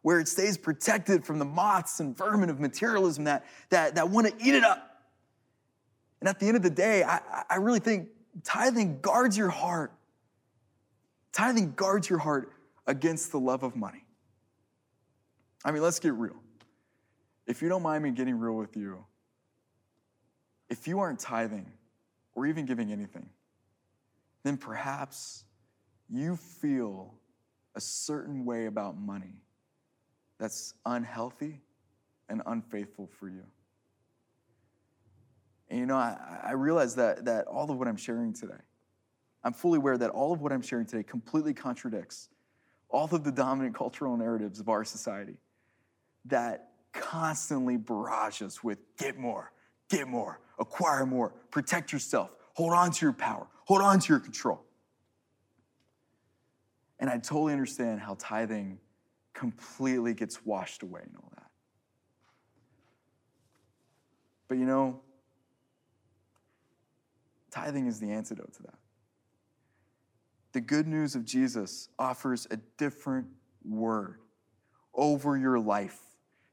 where 0.03 0.19
it 0.21 0.29
stays 0.29 0.59
protected 0.59 1.25
from 1.25 1.39
the 1.39 1.45
moths 1.45 2.01
and 2.01 2.17
vermin 2.17 2.51
of 2.51 2.61
materialism 2.61 3.25
that, 3.25 3.45
that, 3.71 3.95
that 3.95 4.11
want 4.11 4.27
to 4.27 4.47
eat 4.47 4.55
it 4.55 4.65
up. 4.65 4.89
And 6.21 6.29
at 6.29 6.39
the 6.39 6.47
end 6.47 6.57
of 6.57 6.63
the 6.63 6.71
day, 6.71 7.03
I, 7.03 7.21
I 7.49 7.57
really 7.57 7.81
think 7.81 8.09
tithing 8.45 9.01
guards 9.01 9.37
your 9.37 9.49
heart. 9.49 9.93
Tithing 11.33 11.73
guards 11.73 12.11
your 12.11 12.19
heart 12.19 12.53
against 12.87 13.33
the 13.33 13.39
love 13.41 13.63
of 13.63 13.75
money. 13.75 14.05
I 15.65 15.71
mean, 15.71 15.83
let's 15.83 16.01
get 16.01 16.13
real. 16.15 16.37
If 17.47 17.63
you 17.63 17.69
don't 17.69 17.83
mind 17.83 18.05
me 18.05 18.11
getting 18.11 18.39
real 18.39 18.55
with 18.55 18.77
you, 18.77 19.05
if 20.69 20.89
you 20.89 21.01
aren't 21.01 21.21
tithing 21.21 21.71
or 22.35 22.47
even 22.47 22.67
giving 22.67 22.91
anything, 22.93 23.29
then 24.43 24.57
perhaps 24.57 25.45
you 26.09 26.37
feel 26.37 27.15
a 27.75 27.81
certain 27.81 28.45
way 28.45 28.67
about 28.67 28.99
money 28.99 29.43
that's 30.43 30.75
unhealthy 30.85 31.61
and 32.29 32.43
unfaithful 32.47 33.09
for 33.21 33.29
you. 33.29 33.45
And 35.71 35.79
you 35.79 35.87
know, 35.87 35.95
I, 35.95 36.41
I 36.43 36.53
realize 36.55 36.97
that, 36.97 37.27
that 37.27 37.47
all 37.47 37.71
of 37.71 37.79
what 37.79 37.87
I'm 37.87 37.97
sharing 37.97 38.33
today, 38.33 38.61
I'm 39.45 39.53
fully 39.53 39.77
aware 39.77 39.97
that 39.97 40.11
all 40.11 40.33
of 40.33 40.41
what 40.41 40.53
I'm 40.53 40.61
sharing 40.61 40.85
today 40.85 41.05
completely 41.05 41.55
contradicts 41.55 42.29
all 42.89 43.09
of 43.15 43.23
the 43.23 43.31
dominant 43.31 43.77
cultural 43.77 44.17
narratives 44.17 44.59
of 44.59 44.69
our 44.69 44.85
society 44.85 45.37
that 46.25 46.71
constantly 46.93 47.77
barrage 47.77 48.43
us 48.43 48.65
with 48.65 48.79
get 48.99 49.17
more, 49.17 49.53
get 49.89 50.09
more, 50.09 50.41
acquire 50.59 51.07
more, 51.07 51.33
protect 51.53 51.93
yourself, 51.93 52.31
hold 52.55 52.73
on 52.73 52.91
to 52.91 53.07
your 53.07 53.13
power, 53.13 53.47
hold 53.65 53.81
on 53.81 54.01
to 54.01 54.09
your 54.09 54.19
control. 54.19 54.65
And 56.99 57.09
I 57.09 57.19
totally 57.19 57.53
understand 57.53 58.01
how 58.01 58.17
tithing 58.19 58.81
completely 59.35 60.15
gets 60.15 60.45
washed 60.45 60.83
away 60.83 61.01
and 61.05 61.17
all 61.17 61.33
that. 61.35 61.51
But 64.49 64.59
you 64.59 64.67
know, 64.67 65.01
tithing 67.51 67.87
is 67.87 68.01
the 68.01 68.11
antidote 68.11 68.53
to 68.55 68.63
that. 68.65 68.79
The 70.53 70.61
good 70.61 70.87
news 70.87 71.15
of 71.15 71.25
Jesus 71.25 71.89
offers 71.99 72.47
a 72.51 72.59
different 72.77 73.27
word 73.65 74.19
over 74.95 75.37
your 75.37 75.59
life 75.59 75.99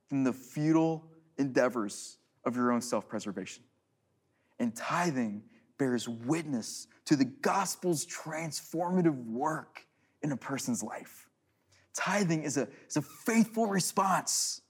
than 0.10 0.24
the 0.24 0.34
futile 0.34 1.06
endeavors 1.38 2.18
of 2.46 2.56
your 2.56 2.72
own 2.72 2.82
self 2.82 3.08
preservation. 3.08 3.64
And 4.60 4.76
tithing 4.76 5.44
bears 5.78 6.08
witness 6.08 6.88
to 7.06 7.16
the 7.16 7.26
gospel's 7.26 8.06
transformative 8.06 9.26
work 9.26 9.86
in 10.22 10.32
a 10.32 10.38
person's 10.38 10.84
life. 10.84 11.29
Tithing 11.94 12.44
is 12.44 12.58
a, 12.58 12.68
is 12.88 12.98
a 12.98 13.02
faithful 13.02 13.68
response 13.68 14.62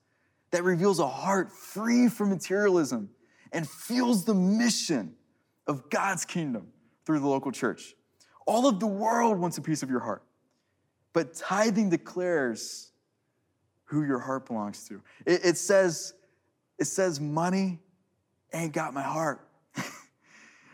that 0.52 0.64
reveals 0.64 1.00
a 1.00 1.08
heart 1.08 1.52
free 1.52 2.08
from 2.08 2.30
materialism 2.30 3.10
and 3.52 3.68
fuels 3.68 4.26
the 4.26 4.34
mission 4.34 5.16
of 5.68 5.90
God's 5.90 6.26
kingdom 6.26 6.68
through 7.06 7.20
the 7.20 7.28
local 7.28 7.52
church. 7.52 7.96
All 8.46 8.68
of 8.68 8.80
the 8.80 8.88
world 8.88 9.38
wants 9.40 9.58
a 9.58 9.62
piece 9.62 9.84
of 9.84 9.90
your 9.90 10.00
heart. 10.00 10.24
But 11.14 11.36
tithing 11.36 11.90
declares 11.90 12.92
who 13.86 14.04
your 14.04 14.20
heart 14.20 14.46
belongs 14.46 14.88
to. 14.88 15.02
It, 15.26 15.42
it 15.44 15.58
says, 15.58 16.14
it 16.78 16.86
says 16.86 17.20
money 17.20 17.80
ain't 18.54 18.74
got 18.74 18.94
my 18.94 19.02
heart. 19.02 19.48
it, 19.76 19.84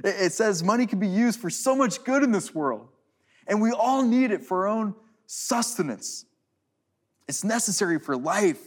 it 0.03 0.33
says 0.33 0.63
money 0.63 0.85
can 0.85 0.99
be 0.99 1.07
used 1.07 1.39
for 1.39 1.49
so 1.49 1.75
much 1.75 2.03
good 2.03 2.23
in 2.23 2.31
this 2.31 2.53
world. 2.53 2.87
And 3.47 3.61
we 3.61 3.71
all 3.71 4.03
need 4.03 4.31
it 4.31 4.43
for 4.43 4.67
our 4.67 4.73
own 4.75 4.95
sustenance. 5.25 6.25
It's 7.27 7.43
necessary 7.43 7.99
for 7.99 8.15
life 8.15 8.61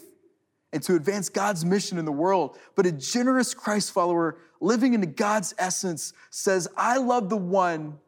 and 0.72 0.82
to 0.82 0.96
advance 0.96 1.28
God's 1.28 1.64
mission 1.64 1.98
in 1.98 2.04
the 2.04 2.12
world. 2.12 2.58
But 2.74 2.86
a 2.86 2.92
generous 2.92 3.54
Christ 3.54 3.92
follower 3.92 4.38
living 4.60 4.94
into 4.94 5.06
God's 5.06 5.54
essence 5.58 6.12
says, 6.30 6.68
I 6.76 6.98
love 6.98 7.28
the 7.28 7.36
one 7.36 7.98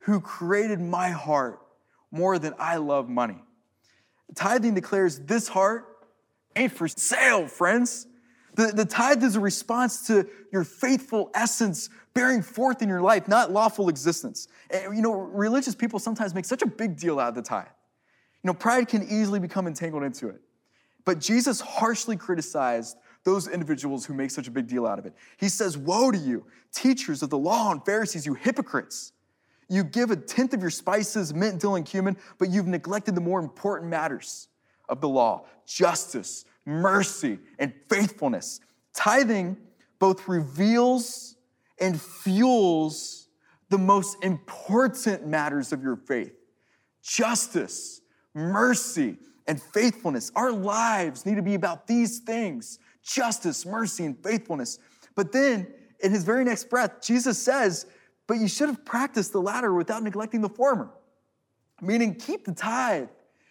who 0.00 0.20
created 0.20 0.80
my 0.80 1.10
heart 1.10 1.60
more 2.10 2.38
than 2.38 2.54
I 2.58 2.76
love 2.76 3.08
money. 3.08 3.42
Tithing 4.34 4.74
declares 4.74 5.20
this 5.20 5.48
heart 5.48 5.86
ain't 6.56 6.72
for 6.72 6.88
sale, 6.88 7.46
friends. 7.46 8.06
The, 8.54 8.68
the 8.68 8.84
tithe 8.84 9.22
is 9.22 9.36
a 9.36 9.40
response 9.40 10.06
to 10.08 10.28
your 10.52 10.64
faithful 10.64 11.30
essence 11.34 11.88
bearing 12.14 12.42
forth 12.42 12.82
in 12.82 12.88
your 12.88 13.00
life, 13.00 13.28
not 13.28 13.52
lawful 13.52 13.88
existence. 13.88 14.48
And, 14.70 14.96
you 14.96 15.02
know, 15.02 15.12
religious 15.12 15.74
people 15.74 15.98
sometimes 15.98 16.34
make 16.34 16.44
such 16.44 16.62
a 16.62 16.66
big 16.66 16.96
deal 16.96 17.20
out 17.20 17.28
of 17.28 17.34
the 17.36 17.42
tithe. 17.42 17.66
You 18.42 18.48
know, 18.48 18.54
pride 18.54 18.88
can 18.88 19.02
easily 19.02 19.38
become 19.38 19.66
entangled 19.66 20.02
into 20.02 20.28
it. 20.28 20.40
But 21.04 21.18
Jesus 21.18 21.60
harshly 21.60 22.16
criticized 22.16 22.96
those 23.24 23.48
individuals 23.48 24.06
who 24.06 24.14
make 24.14 24.30
such 24.30 24.48
a 24.48 24.50
big 24.50 24.66
deal 24.66 24.86
out 24.86 24.98
of 24.98 25.06
it. 25.06 25.14
He 25.36 25.48
says, 25.48 25.76
Woe 25.76 26.10
to 26.10 26.18
you, 26.18 26.46
teachers 26.72 27.22
of 27.22 27.30
the 27.30 27.38
law 27.38 27.70
and 27.70 27.84
Pharisees, 27.84 28.24
you 28.24 28.34
hypocrites! 28.34 29.12
You 29.68 29.84
give 29.84 30.10
a 30.10 30.16
tenth 30.16 30.52
of 30.52 30.60
your 30.60 30.70
spices, 30.70 31.32
mint, 31.32 31.60
dill, 31.60 31.76
and 31.76 31.86
cumin, 31.86 32.16
but 32.38 32.50
you've 32.50 32.66
neglected 32.66 33.14
the 33.14 33.20
more 33.20 33.38
important 33.38 33.88
matters 33.88 34.48
of 34.88 35.00
the 35.00 35.08
law 35.08 35.46
justice, 35.66 36.44
mercy, 36.66 37.38
and 37.58 37.72
faithfulness. 37.88 38.60
Tithing 38.92 39.56
both 40.00 40.26
reveals 40.26 41.36
and 41.78 42.00
fuels 42.00 43.28
the 43.68 43.78
most 43.78 44.22
important 44.24 45.26
matters 45.26 45.72
of 45.72 45.82
your 45.82 45.96
faith 45.96 46.34
justice, 47.02 47.99
mercy, 48.34 49.18
and 49.46 49.60
faithfulness. 49.60 50.30
Our 50.36 50.52
lives 50.52 51.26
need 51.26 51.34
to 51.34 51.42
be 51.42 51.54
about 51.54 51.86
these 51.86 52.20
things 52.20 52.78
justice, 53.02 53.64
mercy, 53.66 54.04
and 54.04 54.16
faithfulness. 54.22 54.78
But 55.16 55.32
then, 55.32 55.66
in 56.00 56.12
his 56.12 56.22
very 56.22 56.44
next 56.44 56.70
breath, 56.70 57.02
Jesus 57.02 57.38
says, 57.38 57.86
but 58.26 58.38
you 58.38 58.46
should 58.46 58.68
have 58.68 58.84
practiced 58.84 59.32
the 59.32 59.40
latter 59.40 59.74
without 59.74 60.02
neglecting 60.04 60.40
the 60.40 60.48
former. 60.48 60.90
Meaning, 61.80 62.14
keep 62.14 62.44
the 62.44 62.52
tithe. 62.52 63.08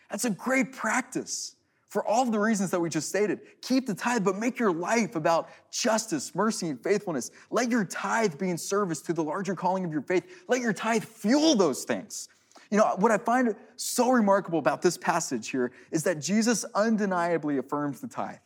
That's 0.10 0.24
a 0.24 0.30
great 0.30 0.72
practice 0.72 1.56
for 1.89 2.06
all 2.08 2.24
of 2.24 2.32
the 2.32 2.39
reasons 2.39 2.72
that 2.72 2.80
we 2.80 2.89
just 2.89 3.10
stated. 3.10 3.39
Keep 3.62 3.88
the 3.88 3.96
tithe, 3.96 4.24
but 4.24 4.38
make 4.38 4.58
your 4.58 4.72
life 4.72 5.15
about 5.15 5.50
justice, 5.72 6.34
mercy, 6.34 6.70
and 6.70 6.82
faithfulness. 6.82 7.32
Let 7.52 7.70
your 7.70 7.84
tithe 7.84 8.38
be 8.38 8.50
in 8.50 8.58
service 8.58 9.02
to 9.02 9.13
the 9.13 9.24
larger 9.24 9.56
calling 9.56 9.84
of 9.84 9.92
your 9.92 10.04
faith. 10.04 10.24
Let 10.48 10.62
your 10.62 10.74
tithe 10.74 11.04
fuel 11.04 11.56
those 11.56 11.84
things. 11.84 12.30
You 12.71 12.77
know, 12.77 12.95
what 12.97 13.12
I 13.12 13.17
find 13.17 13.55
so 13.77 14.12
remarkable 14.12 14.60
about 14.60 14.82
this 14.82 14.97
passage 14.97 15.49
here 15.49 15.71
is 15.91 16.03
that 16.03 16.19
Jesus 16.19 16.65
undeniably 16.75 17.58
affirms 17.58 17.99
the 17.99 18.08
tithe. 18.08 18.38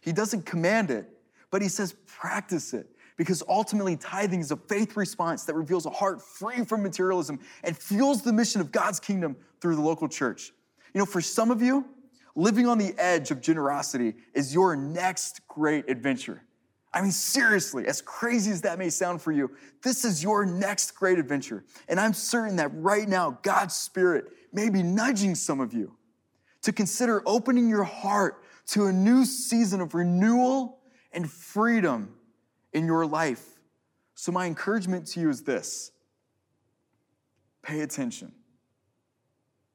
He 0.00 0.12
doesn't 0.12 0.46
command 0.46 0.90
it, 0.90 1.08
but 1.50 1.62
he 1.62 1.68
says, 1.68 1.94
practice 2.06 2.74
it 2.74 2.86
because 3.16 3.42
ultimately 3.48 3.96
tithing 3.96 4.40
is 4.40 4.50
a 4.50 4.56
faith 4.56 4.96
response 4.96 5.44
that 5.44 5.54
reveals 5.54 5.86
a 5.86 5.90
heart 5.90 6.22
free 6.22 6.64
from 6.64 6.82
materialism 6.82 7.38
and 7.62 7.76
fuels 7.76 8.22
the 8.22 8.32
mission 8.32 8.60
of 8.60 8.72
God's 8.72 9.00
kingdom 9.00 9.36
through 9.60 9.76
the 9.76 9.82
local 9.82 10.08
church. 10.08 10.52
You 10.94 10.98
know, 11.00 11.06
for 11.06 11.20
some 11.20 11.50
of 11.50 11.62
you, 11.62 11.84
living 12.34 12.66
on 12.66 12.78
the 12.78 12.94
edge 12.98 13.30
of 13.30 13.40
generosity 13.40 14.14
is 14.34 14.54
your 14.54 14.76
next 14.76 15.46
great 15.48 15.88
adventure. 15.88 16.42
I 16.94 17.00
mean, 17.00 17.12
seriously, 17.12 17.86
as 17.86 18.02
crazy 18.02 18.50
as 18.50 18.62
that 18.62 18.78
may 18.78 18.90
sound 18.90 19.22
for 19.22 19.32
you, 19.32 19.50
this 19.82 20.04
is 20.04 20.22
your 20.22 20.44
next 20.44 20.90
great 20.94 21.18
adventure. 21.18 21.64
And 21.88 21.98
I'm 21.98 22.12
certain 22.12 22.56
that 22.56 22.70
right 22.74 23.08
now, 23.08 23.38
God's 23.42 23.74
Spirit 23.74 24.26
may 24.52 24.68
be 24.68 24.82
nudging 24.82 25.34
some 25.34 25.60
of 25.60 25.72
you 25.72 25.96
to 26.62 26.72
consider 26.72 27.22
opening 27.24 27.68
your 27.68 27.84
heart 27.84 28.44
to 28.68 28.86
a 28.86 28.92
new 28.92 29.24
season 29.24 29.80
of 29.80 29.94
renewal 29.94 30.80
and 31.12 31.30
freedom 31.30 32.14
in 32.72 32.86
your 32.86 33.06
life. 33.06 33.42
So, 34.14 34.30
my 34.30 34.46
encouragement 34.46 35.06
to 35.08 35.20
you 35.20 35.30
is 35.30 35.42
this. 35.42 35.92
Pay 37.62 37.80
attention, 37.80 38.32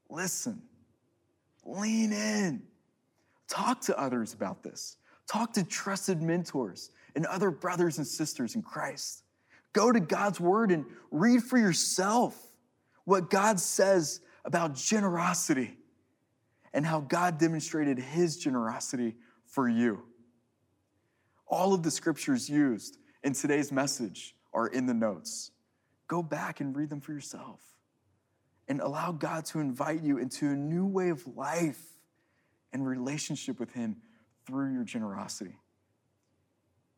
listen, 0.09 0.61
lean 1.65 2.11
in, 2.11 2.63
talk 3.47 3.81
to 3.81 3.97
others 3.97 4.33
about 4.33 4.61
this, 4.61 4.97
talk 5.25 5.53
to 5.53 5.63
trusted 5.63 6.21
mentors 6.21 6.91
and 7.17 7.25
other 7.25 7.49
brothers 7.49 7.97
and 7.97 8.05
sisters 8.05 8.53
in 8.53 8.61
Christ. 8.61 9.23
Go 9.73 9.91
to 9.91 9.99
God's 9.99 10.39
word 10.39 10.69
and 10.71 10.85
read 11.09 11.41
for 11.41 11.57
yourself 11.57 12.39
what 13.05 13.31
God 13.31 13.59
says 13.59 14.21
about 14.45 14.75
generosity 14.75 15.75
and 16.73 16.85
how 16.85 16.99
God 16.99 17.39
demonstrated 17.39 17.97
his 17.97 18.37
generosity 18.37 19.15
for 19.47 19.67
you. 19.67 20.03
All 21.47 21.73
of 21.73 21.81
the 21.81 21.89
scriptures 21.89 22.47
used 22.47 22.99
in 23.23 23.33
today's 23.33 23.71
message 23.71 24.35
are 24.53 24.67
in 24.67 24.85
the 24.85 24.93
notes. 24.93 25.49
Go 26.07 26.21
back 26.21 26.59
and 26.59 26.75
read 26.77 26.91
them 26.91 27.01
for 27.01 27.13
yourself 27.13 27.61
and 28.67 28.79
allow 28.79 29.11
God 29.11 29.43
to 29.45 29.59
invite 29.59 30.03
you 30.03 30.19
into 30.19 30.49
a 30.49 30.55
new 30.55 30.85
way 30.85 31.09
of 31.09 31.25
life 31.35 31.81
and 32.71 32.87
relationship 32.87 33.59
with 33.59 33.71
Him 33.71 33.95
through 34.45 34.71
your 34.71 34.83
generosity. 34.83 35.57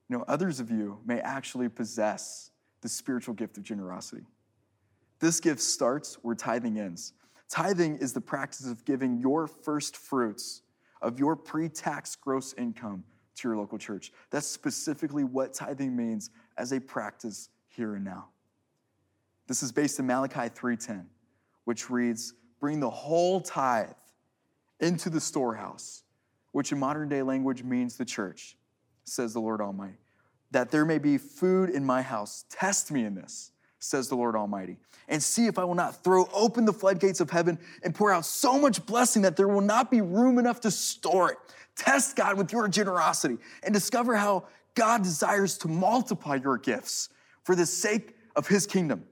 You 0.10 0.18
know, 0.18 0.26
others 0.28 0.60
of 0.60 0.72
you 0.72 1.00
may 1.06 1.20
actually 1.20 1.70
possess 1.70 2.50
the 2.82 2.90
spiritual 2.90 3.36
gift 3.36 3.58
of 3.58 3.64
generosity. 3.64 4.26
This 5.20 5.40
gift 5.40 5.62
starts 5.62 6.16
where 6.24 6.36
tithing 6.36 6.80
ends. 6.80 7.14
Tithing 7.48 7.98
is 7.98 8.14
the 8.14 8.22
practice 8.22 8.68
of 8.68 8.84
giving 8.86 9.20
your 9.20 9.48
first 9.48 9.96
fruits 9.96 10.64
of 11.02 11.20
your 11.20 11.36
pre 11.36 11.70
tax 11.70 12.16
gross 12.16 12.54
income 12.58 13.04
to 13.36 13.48
your 13.48 13.58
local 13.58 13.78
church. 13.78 14.12
That's 14.32 14.48
specifically 14.48 15.24
what 15.24 15.54
tithing 15.54 15.96
means 15.96 16.32
as 16.58 16.72
a 16.72 16.80
practice 16.80 17.50
here 17.68 17.96
and 17.96 18.04
now. 18.04 18.30
This 19.48 19.64
is 19.64 19.72
based 19.72 20.00
in 20.00 20.08
Malachi 20.08 20.50
3:10, 20.50 21.10
which 21.64 21.90
reads, 21.90 22.34
"Bring 22.60 22.80
the 22.80 22.90
whole 22.90 23.42
tithe 23.42 23.94
into 24.80 25.10
the 25.10 25.22
storehouse," 25.22 26.04
which 26.52 26.72
in 26.72 26.80
modern 26.80 27.10
day 27.10 27.22
language 27.22 27.64
means 27.64 27.98
the 27.98 28.06
church 28.06 28.59
says 29.10 29.34
the 29.34 29.40
Lord 29.40 29.62
Almighty, 29.62 29.98
that 30.52 30.72
there 30.72 30.86
may 30.86 30.98
be 30.98 31.18
food 31.18 31.70
in 31.70 31.86
my 31.86 32.02
house. 32.02 32.46
Test 32.50 32.92
me 32.92 33.04
in 33.04 33.16
this, 33.16 33.52
says 33.80 34.08
the 34.08 34.16
Lord 34.16 34.36
Almighty, 34.36 34.78
and 35.08 35.22
see 35.22 35.48
if 35.48 35.58
I 35.58 35.64
will 35.64 35.76
not 35.76 36.04
throw 36.04 36.28
open 36.34 36.66
the 36.66 36.74
floodgates 36.74 37.20
of 37.20 37.30
heaven 37.30 37.58
and 37.84 37.94
pour 37.94 38.12
out 38.12 38.26
so 38.26 38.60
much 38.60 38.86
blessing 38.86 39.24
that 39.24 39.36
there 39.36 39.48
will 39.48 39.62
not 39.62 39.92
be 39.92 40.02
room 40.02 40.38
enough 40.38 40.62
to 40.62 40.72
store 40.72 41.32
it. 41.32 41.38
Test 41.76 42.16
God 42.16 42.38
with 42.38 42.52
your 42.52 42.68
generosity 42.68 43.38
and 43.64 43.74
discover 43.74 44.16
how 44.16 44.46
God 44.76 45.04
desires 45.04 45.58
to 45.60 45.68
multiply 45.68 46.36
your 46.36 46.58
gifts 46.58 47.10
for 47.44 47.56
the 47.56 47.66
sake 47.66 48.16
of 48.36 48.48
his 48.48 48.68
kingdom. 48.68 49.04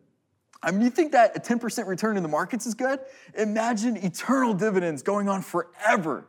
I 0.62 0.72
mean, 0.72 0.82
you 0.82 0.90
think 0.90 1.12
that 1.12 1.36
a 1.36 1.40
10% 1.40 1.88
return 1.88 2.18
in 2.18 2.24
the 2.24 2.30
markets 2.30 2.66
is 2.66 2.74
good? 2.74 3.00
Imagine 3.38 3.96
eternal 3.98 4.54
dividends 4.54 5.02
going 5.02 5.30
on 5.30 5.42
forever 5.42 6.28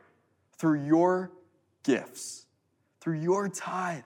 through 0.57 0.85
your 0.85 1.31
gifts 1.83 2.45
through 3.01 3.19
your 3.19 3.49
tithe. 3.49 4.03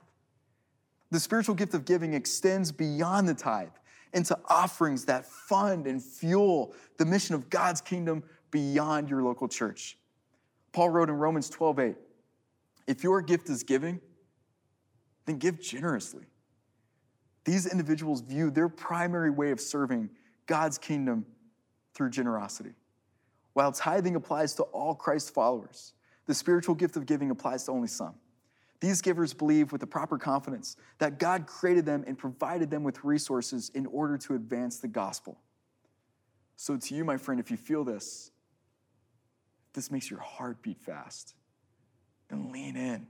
The 1.12 1.20
spiritual 1.20 1.56
gift 1.56 1.74
of 1.74 1.86
giving 1.86 2.14
extends 2.14 2.72
beyond 2.72 3.28
the 3.28 3.34
tithe 3.34 3.70
into 4.14 4.38
offerings 4.48 5.06
that 5.06 5.26
fund 5.26 5.88
and 5.88 6.02
fuel 6.02 6.74
the 6.98 7.06
mission 7.06 7.36
of 7.36 7.50
God's 7.50 7.82
kingdom 7.82 8.24
beyond 8.52 9.10
your 9.10 9.24
local 9.24 9.48
church. 9.48 9.98
Paul 10.72 10.90
wrote 10.90 11.10
in 11.10 11.16
Romans 11.16 11.50
12 11.50 11.80
8, 11.80 11.96
if 12.88 13.04
your 13.04 13.22
gift 13.22 13.50
is 13.50 13.64
giving, 13.64 14.00
then 15.26 15.38
give 15.38 15.62
generously. 15.62 16.26
These 17.46 17.66
individuals 17.66 18.22
view 18.22 18.52
their 18.52 18.70
primary 18.70 19.30
way 19.30 19.52
of 19.52 19.60
serving 19.60 20.10
God's 20.46 20.78
kingdom 20.78 21.26
through 21.94 22.10
generosity. 22.10 22.74
While 23.54 23.72
tithing 23.72 24.16
applies 24.16 24.54
to 24.56 24.64
all 24.64 24.96
Christ 24.96 25.34
followers, 25.34 25.94
the 26.26 26.34
spiritual 26.34 26.76
gift 26.76 26.98
of 26.98 27.06
giving 27.06 27.30
applies 27.32 27.64
to 27.66 27.72
only 27.72 27.88
some. 27.88 28.16
These 28.84 29.02
givers 29.02 29.34
believe 29.34 29.72
with 29.72 29.80
the 29.80 29.88
proper 29.88 30.18
confidence 30.18 30.76
that 30.98 31.18
God 31.18 31.48
created 31.48 31.86
them 31.86 32.04
and 32.06 32.18
provided 32.18 32.70
them 32.70 32.84
with 32.84 33.02
resources 33.06 33.72
in 33.74 33.86
order 33.86 34.18
to 34.18 34.36
advance 34.36 34.80
the 34.80 34.90
gospel. 34.90 35.40
So, 36.58 36.76
to 36.76 36.94
you, 36.94 37.06
my 37.06 37.16
friend, 37.16 37.40
if 37.40 37.50
you 37.50 37.56
feel 37.56 37.86
this, 37.86 38.32
this 39.72 39.90
makes 39.90 40.12
your 40.12 40.20
heart 40.20 40.62
beat 40.62 40.82
fast, 40.82 41.34
then 42.28 42.52
lean 42.52 42.76
in 42.76 43.08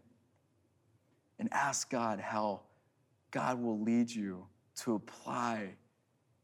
and 1.40 1.50
ask 1.52 1.90
God 1.90 2.20
how 2.20 2.62
God 3.32 3.60
will 3.60 3.82
lead 3.82 4.12
you 4.12 4.46
to 4.82 4.94
apply 4.94 5.74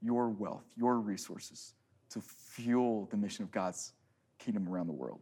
your 0.02 0.30
wealth, 0.30 0.66
your 0.76 1.00
resources 1.00 1.76
to 2.10 2.20
fuel 2.20 3.08
the 3.12 3.18
mission 3.18 3.44
of 3.44 3.52
God's 3.52 3.94
kingdom 4.40 4.68
around 4.68 4.88
the 4.88 4.94
world. 4.94 5.20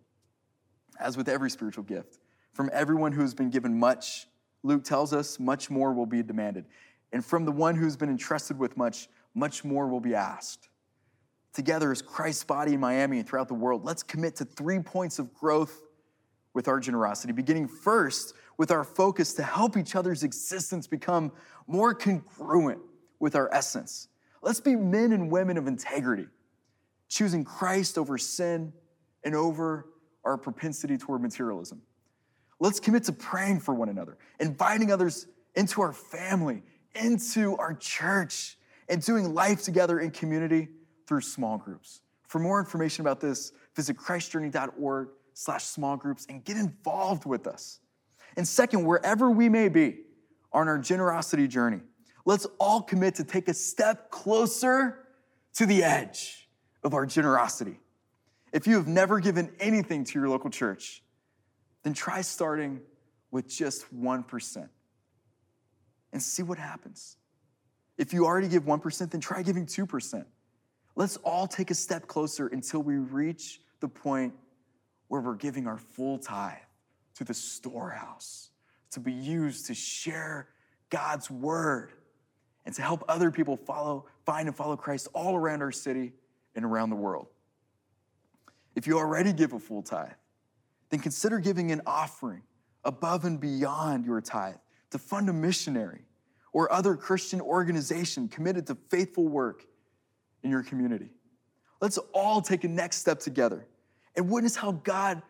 As 0.97 1.17
with 1.17 1.27
every 1.27 1.49
spiritual 1.49 1.83
gift, 1.83 2.19
from 2.53 2.69
everyone 2.73 3.11
who 3.11 3.21
has 3.21 3.33
been 3.33 3.49
given 3.49 3.77
much, 3.77 4.27
Luke 4.63 4.83
tells 4.83 5.13
us, 5.13 5.39
much 5.39 5.69
more 5.69 5.93
will 5.93 6.05
be 6.05 6.23
demanded. 6.23 6.65
And 7.13 7.23
from 7.23 7.45
the 7.45 7.51
one 7.51 7.75
who's 7.75 7.95
been 7.95 8.09
entrusted 8.09 8.57
with 8.57 8.75
much, 8.75 9.07
much 9.33 9.63
more 9.63 9.87
will 9.87 9.99
be 9.99 10.15
asked. 10.15 10.69
Together 11.53 11.91
as 11.91 12.01
Christ's 12.01 12.43
body 12.43 12.73
in 12.73 12.79
Miami 12.79 13.19
and 13.19 13.27
throughout 13.27 13.47
the 13.47 13.53
world, 13.53 13.85
let's 13.85 14.03
commit 14.03 14.35
to 14.37 14.45
three 14.45 14.79
points 14.79 15.19
of 15.19 15.33
growth 15.33 15.81
with 16.53 16.67
our 16.67 16.79
generosity, 16.79 17.33
beginning 17.33 17.67
first 17.67 18.33
with 18.57 18.71
our 18.71 18.83
focus 18.83 19.33
to 19.35 19.43
help 19.43 19.77
each 19.77 19.95
other's 19.95 20.23
existence 20.23 20.87
become 20.87 21.31
more 21.67 21.93
congruent 21.93 22.79
with 23.19 23.35
our 23.35 23.53
essence. 23.53 24.07
Let's 24.41 24.59
be 24.59 24.75
men 24.75 25.11
and 25.11 25.31
women 25.31 25.57
of 25.57 25.67
integrity, 25.67 26.27
choosing 27.09 27.43
Christ 27.43 27.97
over 27.97 28.17
sin 28.17 28.73
and 29.23 29.35
over 29.35 29.87
our 30.23 30.37
propensity 30.37 30.97
toward 30.97 31.21
materialism. 31.21 31.81
Let's 32.59 32.79
commit 32.79 33.03
to 33.05 33.13
praying 33.13 33.59
for 33.59 33.73
one 33.73 33.89
another, 33.89 34.17
inviting 34.39 34.91
others 34.91 35.27
into 35.55 35.81
our 35.81 35.93
family, 35.93 36.63
into 36.95 37.55
our 37.57 37.73
church, 37.75 38.57
and 38.89 39.01
doing 39.01 39.33
life 39.33 39.63
together 39.63 39.99
in 39.99 40.11
community 40.11 40.69
through 41.07 41.21
small 41.21 41.57
groups. 41.57 42.01
For 42.27 42.39
more 42.39 42.59
information 42.59 43.01
about 43.01 43.19
this, 43.19 43.51
visit 43.75 43.97
christjourney.org 43.97 45.09
slash 45.33 45.63
small 45.63 45.97
groups 45.97 46.25
and 46.29 46.43
get 46.43 46.57
involved 46.57 47.25
with 47.25 47.47
us. 47.47 47.79
And 48.35 48.47
second, 48.47 48.85
wherever 48.85 49.29
we 49.29 49.49
may 49.49 49.69
be 49.69 49.99
on 50.51 50.67
our 50.67 50.77
generosity 50.77 51.47
journey, 51.47 51.81
let's 52.25 52.47
all 52.59 52.81
commit 52.81 53.15
to 53.15 53.23
take 53.23 53.47
a 53.47 53.53
step 53.53 54.09
closer 54.09 55.07
to 55.55 55.65
the 55.65 55.83
edge 55.83 56.49
of 56.83 56.93
our 56.93 57.05
generosity. 57.05 57.79
If 58.51 58.67
you 58.67 58.75
have 58.75 58.87
never 58.87 59.19
given 59.19 59.51
anything 59.59 60.03
to 60.05 60.19
your 60.19 60.29
local 60.29 60.49
church, 60.49 61.03
then 61.83 61.93
try 61.93 62.21
starting 62.21 62.81
with 63.31 63.47
just 63.47 63.85
1% 63.95 64.69
and 66.13 66.21
see 66.21 66.43
what 66.43 66.57
happens. 66.57 67.17
If 67.97 68.13
you 68.13 68.25
already 68.25 68.47
give 68.47 68.63
1%, 68.63 69.11
then 69.11 69.21
try 69.21 69.41
giving 69.41 69.65
2%. 69.65 70.25
Let's 70.95 71.17
all 71.17 71.47
take 71.47 71.71
a 71.71 71.75
step 71.75 72.07
closer 72.07 72.47
until 72.47 72.81
we 72.81 72.95
reach 72.95 73.61
the 73.79 73.87
point 73.87 74.33
where 75.07 75.21
we're 75.21 75.35
giving 75.35 75.67
our 75.67 75.77
full 75.77 76.17
tithe 76.17 76.57
to 77.15 77.23
the 77.23 77.33
storehouse 77.33 78.49
to 78.91 78.99
be 78.99 79.11
used 79.11 79.67
to 79.67 79.73
share 79.73 80.47
God's 80.89 81.29
word 81.29 81.93
and 82.65 82.73
to 82.75 82.81
help 82.81 83.03
other 83.07 83.31
people 83.31 83.55
follow, 83.55 84.05
find 84.25 84.47
and 84.47 84.55
follow 84.55 84.75
Christ 84.75 85.07
all 85.13 85.35
around 85.35 85.61
our 85.61 85.71
city 85.71 86.13
and 86.55 86.65
around 86.65 86.89
the 86.89 86.95
world. 86.95 87.27
If 88.75 88.87
you 88.87 88.97
already 88.97 89.33
give 89.33 89.53
a 89.53 89.59
full 89.59 89.81
tithe, 89.81 90.11
then 90.89 90.99
consider 90.99 91.39
giving 91.39 91.71
an 91.71 91.81
offering 91.85 92.43
above 92.83 93.25
and 93.25 93.39
beyond 93.39 94.05
your 94.05 94.21
tithe 94.21 94.55
to 94.91 94.97
fund 94.97 95.29
a 95.29 95.33
missionary 95.33 96.05
or 96.53 96.71
other 96.71 96.95
Christian 96.95 97.41
organization 97.41 98.27
committed 98.27 98.67
to 98.67 98.75
faithful 98.89 99.27
work 99.27 99.65
in 100.43 100.49
your 100.49 100.63
community. 100.63 101.09
Let's 101.81 101.97
all 102.13 102.41
take 102.41 102.63
a 102.63 102.67
next 102.67 102.97
step 102.97 103.19
together 103.19 103.67
and 104.15 104.29
witness 104.29 104.55
how 104.55 104.71
God 104.71 105.21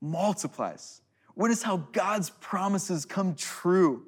multiplies. 0.00 1.00
Witness 1.34 1.62
how 1.62 1.78
God's 1.92 2.30
promises 2.30 3.04
come 3.04 3.34
true, 3.34 4.04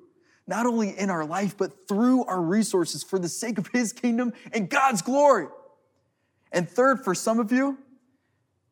not 0.47 0.67
only 0.67 0.97
in 0.97 1.11
our 1.11 1.25
life, 1.25 1.57
but 1.57 1.89
through 1.89 2.25
our 2.27 2.41
resources 2.41 3.03
for 3.03 3.19
the 3.19 3.29
sake 3.29 3.59
of 3.59 3.67
His 3.69 3.93
kingdom 3.93 4.33
and 4.53 4.71
God's 4.71 5.03
glory. 5.03 5.49
And 6.53 6.69
third, 6.69 7.03
for 7.03 7.15
some 7.15 7.41
of 7.41 7.51
you, 7.51 7.79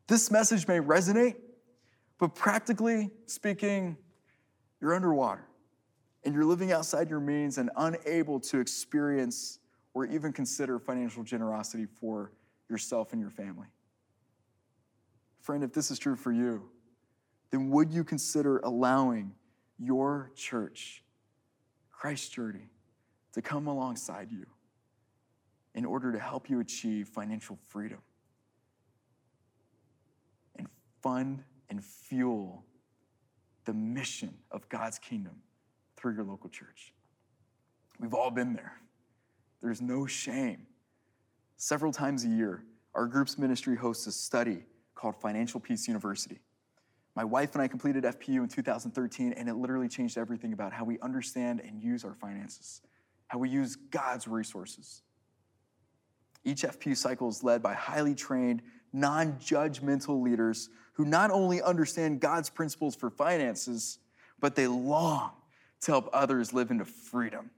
this 0.07 0.31
message 0.31 0.69
may 0.69 0.79
resonate 0.79 1.35
but 2.19 2.35
practically 2.35 3.11
speaking, 3.27 3.97
you're 4.81 4.95
underwater 4.95 5.47
and 6.25 6.35
you're 6.35 6.45
living 6.45 6.73
outside 6.73 7.11
your 7.11 7.21
means 7.21 7.59
and 7.59 7.71
unable 7.77 8.41
to 8.41 8.61
experience 8.61 9.59
or 9.93 10.07
even 10.07 10.33
consider 10.33 10.79
financial 10.79 11.23
generosity 11.23 11.87
for 11.87 12.33
yourself 12.69 13.13
and 13.13 13.21
your 13.21 13.31
family. 13.31 13.69
Friend, 15.41 15.63
if 15.63 15.73
this 15.73 15.91
is 15.91 15.99
true 15.99 16.17
for 16.17 16.33
you, 16.33 16.69
then 17.51 17.71
would 17.71 17.93
you 17.93 18.03
consider 18.03 18.59
allowing 18.61 19.33
your 19.79 20.31
church, 20.35 21.05
Christ 21.91 22.33
Journey, 22.33 22.71
to 23.33 23.43
come 23.43 23.67
alongside 23.67 24.31
you 24.31 24.47
in 25.75 25.85
order 25.85 26.13
to 26.13 26.19
help 26.19 26.49
you 26.49 26.61
achieve 26.61 27.09
financial 27.09 27.59
freedom 27.69 27.99
and 30.57 30.69
fund 31.03 31.43
and 31.71 31.85
fuel 31.85 32.65
the 33.65 33.73
mission 33.73 34.35
of 34.51 34.69
God's 34.69 34.99
kingdom 34.99 35.43
through 35.97 36.15
your 36.15 36.25
local 36.25 36.51
church? 36.51 36.93
We've 37.99 38.15
all 38.15 38.31
been 38.31 38.55
there. 38.55 38.75
There's 39.63 39.81
no 39.81 40.07
shame. 40.07 40.67
Several 41.57 41.93
times 41.93 42.25
a 42.25 42.29
year, 42.29 42.65
our 42.95 43.07
group's 43.07 43.39
ministry 43.39 43.77
hosts 43.77 44.07
a 44.07 44.13
study 44.13 44.65
called 44.95 45.17
Financial 45.17 45.61
Peace 45.61 45.89
University. 45.89 46.41
My 47.17 47.25
wife 47.25 47.55
and 47.55 47.63
I 47.63 47.69
completed 47.69 48.05
FPU 48.05 48.43
in 48.43 48.49
2013, 48.49 49.33
and 49.35 49.49
it 49.49 49.55
literally 49.55 49.89
changed 49.89 50.19
everything 50.19 50.53
about 50.53 50.73
how 50.73 50.85
we 50.85 50.99
understand 51.01 51.61
and 51.61 51.81
use 51.81 52.05
our 52.05 52.15
finances, 52.15 52.83
how 53.29 53.39
we 53.39 53.49
use 53.49 53.77
God's 53.77 54.27
resources. 54.27 55.03
Each 56.45 56.63
FPU 56.63 56.97
cycle 56.97 57.29
is 57.29 57.43
led 57.43 57.63
by 57.63 57.73
highly 57.73 58.15
trained, 58.15 58.63
non 58.95 59.35
judgmental 59.35 60.23
leaders 60.23 60.71
who 60.95 61.05
not 61.05 61.31
only 61.31 61.61
understand 61.61 62.21
God's 62.21 62.49
principles 62.49 62.95
for 62.95 63.11
finances, 63.11 63.99
but 64.41 64.55
they 64.55 64.67
long 64.67 65.33
to 65.83 65.91
help 65.91 66.09
others 66.13 66.55
live 66.55 66.71
into 66.71 66.85
freedom. 66.85 67.51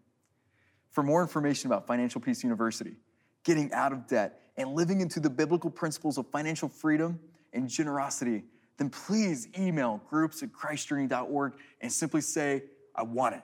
For 0.91 1.03
more 1.03 1.21
information 1.21 1.71
about 1.71 1.87
Financial 1.87 2.21
Peace 2.21 2.43
University, 2.43 2.97
getting 3.45 3.73
out 3.73 3.93
of 3.93 4.07
debt, 4.09 4.41
and 4.57 4.73
living 4.75 5.03
into 5.03 5.21
the 5.21 5.29
biblical 5.29 5.71
principles 5.71 6.17
of 6.17 6.27
financial 6.31 6.69
freedom 6.69 7.21
and 7.53 7.69
generosity, 7.69 8.43
then 8.79 8.89
please 8.89 9.49
email 9.59 10.01
groups 10.09 10.43
at 10.43 10.51
christjourney.org 10.51 11.53
and 11.83 11.93
simply 11.93 12.23
say, 12.23 12.63
I 12.95 13.03
want 13.03 13.35
it. 13.35 13.43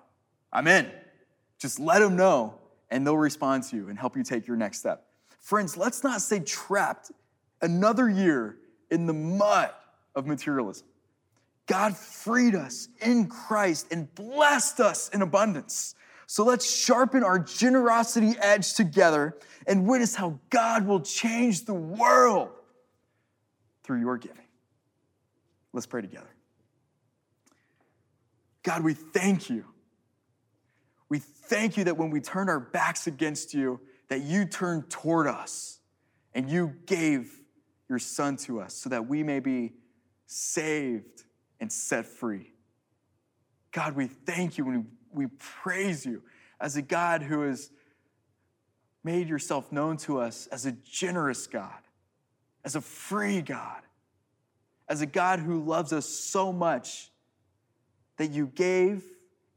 I'm 0.50 0.66
in. 0.66 0.90
Just 1.58 1.78
let 1.78 1.98
them 1.98 2.16
know, 2.16 2.54
and 2.90 3.06
they'll 3.06 3.16
respond 3.16 3.64
to 3.64 3.76
you 3.76 3.88
and 3.90 3.98
help 3.98 4.16
you 4.16 4.22
take 4.22 4.46
your 4.46 4.56
next 4.56 4.78
step. 4.78 5.06
Friends, 5.38 5.76
let's 5.76 6.02
not 6.02 6.22
stay 6.22 6.40
trapped 6.40 7.12
another 7.62 8.08
year 8.10 8.58
in 8.90 9.06
the 9.06 9.12
mud 9.12 9.70
of 10.14 10.26
materialism. 10.26 10.86
God 11.66 11.96
freed 11.96 12.54
us 12.54 12.88
in 13.00 13.28
Christ 13.28 13.86
and 13.90 14.12
blessed 14.14 14.80
us 14.80 15.08
in 15.08 15.22
abundance. 15.22 15.94
So 16.26 16.44
let's 16.44 16.70
sharpen 16.70 17.22
our 17.22 17.38
generosity 17.38 18.34
edge 18.38 18.74
together 18.74 19.38
and 19.66 19.86
witness 19.86 20.14
how 20.14 20.40
God 20.50 20.86
will 20.86 21.00
change 21.00 21.64
the 21.64 21.74
world 21.74 22.50
through 23.84 24.00
your 24.00 24.18
giving. 24.18 24.38
Let's 25.72 25.86
pray 25.86 26.02
together. 26.02 26.28
God, 28.62 28.84
we 28.84 28.94
thank 28.94 29.50
you. 29.50 29.64
We 31.08 31.18
thank 31.18 31.76
you 31.76 31.84
that 31.84 31.96
when 31.96 32.10
we 32.10 32.20
turn 32.20 32.48
our 32.48 32.60
backs 32.60 33.06
against 33.06 33.54
you, 33.54 33.80
that 34.08 34.22
you 34.22 34.44
turned 34.44 34.88
toward 34.88 35.26
us 35.26 35.80
and 36.34 36.48
you 36.48 36.74
gave 36.86 37.41
your 37.92 37.98
son 37.98 38.38
to 38.38 38.58
us 38.58 38.72
so 38.72 38.88
that 38.88 39.06
we 39.06 39.22
may 39.22 39.38
be 39.38 39.74
saved 40.24 41.24
and 41.60 41.70
set 41.70 42.06
free. 42.06 42.54
God, 43.70 43.94
we 43.94 44.06
thank 44.06 44.56
you 44.56 44.66
and 44.70 44.86
we 45.12 45.26
praise 45.38 46.06
you 46.06 46.22
as 46.58 46.74
a 46.74 46.80
God 46.80 47.20
who 47.20 47.42
has 47.42 47.70
made 49.04 49.28
yourself 49.28 49.70
known 49.70 49.98
to 49.98 50.18
us 50.18 50.46
as 50.46 50.64
a 50.64 50.72
generous 50.72 51.46
God, 51.46 51.82
as 52.64 52.76
a 52.76 52.80
free 52.80 53.42
God, 53.42 53.82
as 54.88 55.02
a 55.02 55.06
God 55.06 55.40
who 55.40 55.62
loves 55.62 55.92
us 55.92 56.06
so 56.06 56.50
much 56.50 57.10
that 58.16 58.30
you 58.30 58.46
gave 58.46 59.04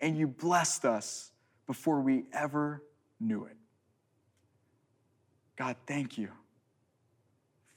and 0.01 0.17
you 0.17 0.27
blessed 0.27 0.83
us 0.83 1.31
before 1.67 2.01
we 2.01 2.25
ever 2.33 2.83
knew 3.17 3.45
it. 3.45 3.55
God, 5.55 5.77
thank 5.87 6.17
you. 6.17 6.31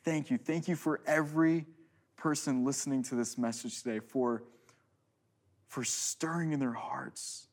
Thank 0.09 0.31
you. 0.31 0.38
Thank 0.38 0.68
you 0.68 0.75
for 0.75 1.03
every 1.07 1.66
person 2.16 2.64
listening 2.64 3.03
to 3.03 3.14
this 3.14 3.37
message 3.37 3.83
today, 3.83 4.01
for, 4.01 4.42
for 5.66 5.85
stirring 5.85 6.53
in 6.53 6.61
their 6.61 6.73
hearts 6.73 7.47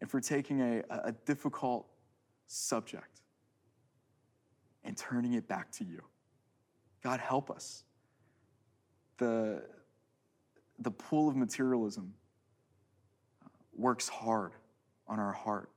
and 0.00 0.08
for 0.08 0.20
taking 0.20 0.60
a, 0.60 0.84
a 0.88 1.10
difficult 1.26 1.88
subject 2.46 3.22
and 4.84 4.96
turning 4.96 5.32
it 5.32 5.48
back 5.48 5.72
to 5.72 5.84
you. 5.84 6.02
God, 7.02 7.18
help 7.18 7.50
us. 7.50 7.82
The, 9.16 9.64
the 10.78 10.92
pull 10.92 11.28
of 11.28 11.34
materialism 11.34 12.14
uh, 13.44 13.48
works 13.76 14.08
hard 14.08 14.52
on 15.08 15.18
our 15.18 15.32
heart 15.32 15.68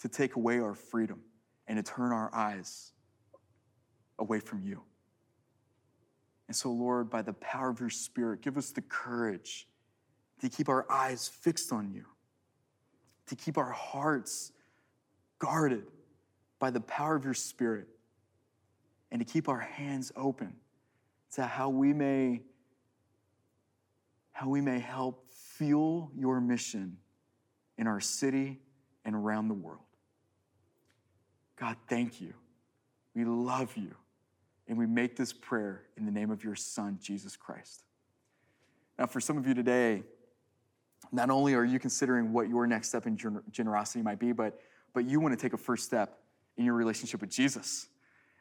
to 0.00 0.08
take 0.08 0.36
away 0.36 0.58
our 0.58 0.74
freedom 0.74 1.20
and 1.68 1.76
to 1.76 1.82
turn 1.82 2.12
our 2.12 2.34
eyes 2.34 2.92
away 4.18 4.40
from 4.40 4.62
you. 4.62 4.82
And 6.48 6.56
so, 6.56 6.70
Lord, 6.70 7.10
by 7.10 7.22
the 7.22 7.32
power 7.34 7.70
of 7.70 7.80
your 7.80 7.90
Spirit, 7.90 8.40
give 8.40 8.56
us 8.56 8.70
the 8.70 8.82
courage 8.82 9.66
to 10.40 10.48
keep 10.48 10.68
our 10.68 10.90
eyes 10.90 11.28
fixed 11.28 11.72
on 11.72 11.90
you 11.90 12.04
to 13.26 13.34
keep 13.34 13.58
our 13.58 13.70
hearts 13.70 14.52
guarded 15.38 15.84
by 16.58 16.70
the 16.70 16.80
power 16.80 17.16
of 17.16 17.24
your 17.24 17.34
Spirit, 17.34 17.86
and 19.12 19.20
to 19.20 19.24
keep 19.24 19.48
our 19.48 19.60
hands 19.60 20.10
open 20.16 20.54
to 21.32 21.44
how 21.44 21.68
we 21.68 21.92
may 21.92 22.40
how 24.32 24.48
we 24.48 24.60
may 24.60 24.78
help 24.78 25.24
fuel 25.30 26.10
your 26.14 26.40
mission 26.40 26.98
in 27.78 27.86
our 27.86 28.00
city 28.00 28.60
and 29.06 29.14
around 29.14 29.48
the 29.48 29.54
world. 29.54 29.80
God, 31.58 31.74
thank 31.88 32.20
you. 32.20 32.34
We 33.14 33.24
love 33.24 33.74
you. 33.78 33.94
And 34.68 34.76
we 34.76 34.86
make 34.86 35.16
this 35.16 35.32
prayer 35.32 35.82
in 35.96 36.06
the 36.06 36.12
name 36.12 36.30
of 36.30 36.42
your 36.42 36.56
Son, 36.56 36.98
Jesus 37.00 37.36
Christ. 37.36 37.84
Now, 38.98 39.06
for 39.06 39.20
some 39.20 39.38
of 39.38 39.46
you 39.46 39.54
today, 39.54 40.02
not 41.12 41.30
only 41.30 41.54
are 41.54 41.64
you 41.64 41.78
considering 41.78 42.32
what 42.32 42.48
your 42.48 42.66
next 42.66 42.88
step 42.88 43.06
in 43.06 43.16
generosity 43.50 44.02
might 44.02 44.18
be, 44.18 44.32
but, 44.32 44.60
but 44.92 45.04
you 45.04 45.20
want 45.20 45.38
to 45.38 45.40
take 45.40 45.52
a 45.52 45.58
first 45.58 45.84
step 45.84 46.18
in 46.56 46.64
your 46.64 46.74
relationship 46.74 47.20
with 47.20 47.30
Jesus. 47.30 47.86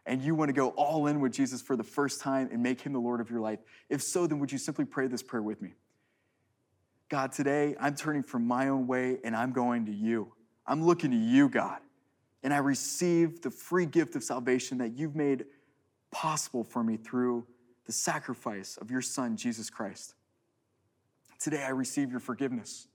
And 0.06 0.22
you 0.22 0.36
want 0.36 0.50
to 0.50 0.54
go 0.54 0.70
all 0.70 1.08
in 1.08 1.20
with 1.20 1.34
Jesus 1.34 1.62
for 1.62 1.76
the 1.76 1.84
first 1.84 2.22
time 2.22 2.50
and 2.52 2.62
make 2.62 2.82
him 2.82 2.94
the 2.94 3.00
Lord 3.00 3.22
of 3.22 3.30
your 3.30 3.40
life. 3.40 3.60
If 3.90 4.02
so, 4.02 4.28
then 4.28 4.40
would 4.40 4.52
you 4.52 4.58
simply 4.58 4.86
pray 4.86 5.08
this 5.08 5.24
prayer 5.24 5.42
with 5.42 5.62
me? 5.62 5.74
God, 7.10 7.32
today 7.32 7.76
I'm 7.80 7.96
turning 7.96 8.24
from 8.24 8.46
my 8.46 8.70
own 8.70 8.88
way 8.88 9.18
and 9.24 9.36
I'm 9.36 9.52
going 9.52 9.86
to 9.88 9.92
you. 9.92 10.34
I'm 10.66 10.84
looking 10.84 11.12
to 11.12 11.18
you, 11.18 11.50
God. 11.50 11.80
And 12.44 12.54
I 12.54 12.58
receive 12.58 13.42
the 13.42 13.50
free 13.52 13.86
gift 13.86 14.16
of 14.16 14.24
salvation 14.24 14.78
that 14.78 14.98
you've 14.98 15.16
made 15.16 15.46
possible 16.15 16.63
for 16.63 16.82
me 16.82 16.95
through 16.95 17.45
the 17.86 17.91
sacrifice 17.91 18.78
of 18.78 18.89
your 18.89 19.01
Son, 19.01 19.36
Jesus 19.36 19.69
Christ. 19.69 20.13
Today 21.39 21.62
I 21.62 21.71
receive 21.71 22.10
your 22.10 22.21
forgiveness. 22.21 22.88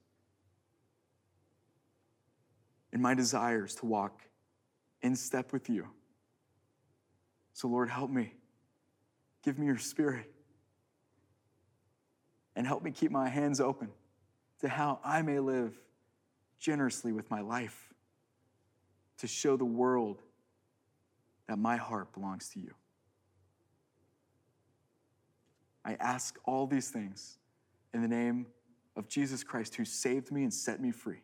And 2.91 2.99
my 2.99 3.13
desires 3.13 3.75
to 3.75 3.85
walk 3.85 4.23
in 5.03 5.15
step 5.15 5.53
with 5.53 5.69
you. 5.69 5.85
So, 7.53 7.67
Lord, 7.67 7.89
help 7.89 8.09
me. 8.09 8.33
Give 9.43 9.59
me 9.59 9.67
your 9.67 9.77
spirit. 9.77 10.31
And 12.55 12.65
help 12.65 12.81
me 12.81 12.89
keep 12.89 13.11
my 13.11 13.29
hands 13.29 13.61
open 13.61 13.89
to 14.61 14.67
how 14.67 14.99
I 15.05 15.21
may 15.21 15.37
live 15.39 15.77
generously 16.59 17.11
with 17.11 17.29
my 17.29 17.41
life 17.41 17.93
to 19.19 19.27
show 19.27 19.57
the 19.57 19.65
world 19.65 20.23
that 21.47 21.59
my 21.59 21.77
heart 21.77 22.13
belongs 22.13 22.49
to 22.49 22.59
you. 22.59 22.73
I 25.83 25.93
ask 25.95 26.37
all 26.45 26.67
these 26.67 26.89
things 26.89 27.37
in 27.93 28.01
the 28.01 28.07
name 28.07 28.47
of 28.95 29.07
Jesus 29.07 29.43
Christ, 29.43 29.75
who 29.75 29.85
saved 29.85 30.31
me 30.31 30.43
and 30.43 30.53
set 30.53 30.81
me 30.81 30.91
free. 30.91 31.21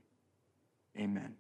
Amen. 0.98 1.36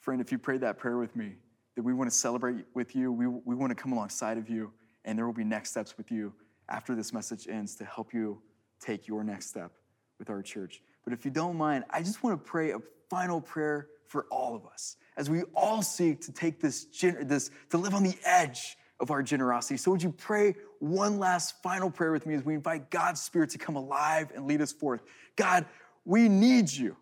Friend, 0.00 0.20
if 0.20 0.32
you 0.32 0.38
prayed 0.38 0.62
that 0.62 0.78
prayer 0.78 0.96
with 0.96 1.14
me, 1.14 1.34
that 1.76 1.82
we 1.82 1.92
want 1.92 2.10
to 2.10 2.16
celebrate 2.16 2.64
with 2.74 2.94
you, 2.94 3.12
we, 3.12 3.26
we 3.26 3.54
want 3.54 3.70
to 3.70 3.74
come 3.74 3.92
alongside 3.92 4.38
of 4.38 4.48
you, 4.48 4.72
and 5.04 5.18
there 5.18 5.26
will 5.26 5.32
be 5.32 5.44
next 5.44 5.70
steps 5.70 5.96
with 5.96 6.10
you 6.10 6.32
after 6.68 6.94
this 6.94 7.12
message 7.12 7.48
ends 7.48 7.74
to 7.76 7.84
help 7.84 8.14
you 8.14 8.40
take 8.80 9.06
your 9.06 9.24
next 9.24 9.46
step 9.46 9.72
with 10.18 10.30
our 10.30 10.42
church. 10.42 10.82
But 11.04 11.12
if 11.12 11.24
you 11.24 11.30
don't 11.30 11.56
mind, 11.56 11.84
I 11.90 12.02
just 12.02 12.22
want 12.22 12.42
to 12.42 12.50
pray 12.50 12.70
a 12.70 12.78
final 13.10 13.40
prayer 13.40 13.88
for 14.06 14.26
all 14.30 14.54
of 14.54 14.66
us 14.66 14.96
as 15.16 15.28
we 15.28 15.42
all 15.54 15.82
seek 15.82 16.20
to 16.22 16.32
take 16.32 16.60
this, 16.60 16.86
this 17.00 17.50
to 17.70 17.78
live 17.78 17.94
on 17.94 18.02
the 18.02 18.16
edge 18.24 18.76
of 19.00 19.10
our 19.10 19.22
generosity. 19.22 19.76
So, 19.76 19.90
would 19.90 20.02
you 20.02 20.12
pray 20.12 20.54
one 20.84 21.18
last 21.18 21.62
final 21.62 21.90
prayer 21.90 22.12
with 22.12 22.26
me 22.26 22.34
as 22.34 22.44
we 22.44 22.54
invite 22.54 22.90
God's 22.90 23.20
Spirit 23.20 23.50
to 23.50 23.58
come 23.58 23.76
alive 23.76 24.30
and 24.34 24.46
lead 24.46 24.60
us 24.60 24.72
forth? 24.72 25.02
God, 25.36 25.66
we 26.04 26.28
need 26.28 26.70
you. 26.70 26.96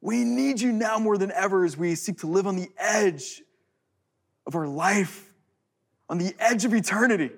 We 0.00 0.24
need 0.24 0.60
you 0.60 0.72
now 0.72 0.98
more 0.98 1.18
than 1.18 1.30
ever 1.32 1.64
as 1.64 1.76
we 1.76 1.94
seek 1.94 2.18
to 2.18 2.26
live 2.26 2.46
on 2.46 2.56
the 2.56 2.68
edge 2.76 3.42
of 4.46 4.54
our 4.54 4.66
life, 4.66 5.32
on 6.08 6.18
the 6.18 6.34
edge 6.38 6.64
of 6.64 6.74
eternity. 6.74 7.30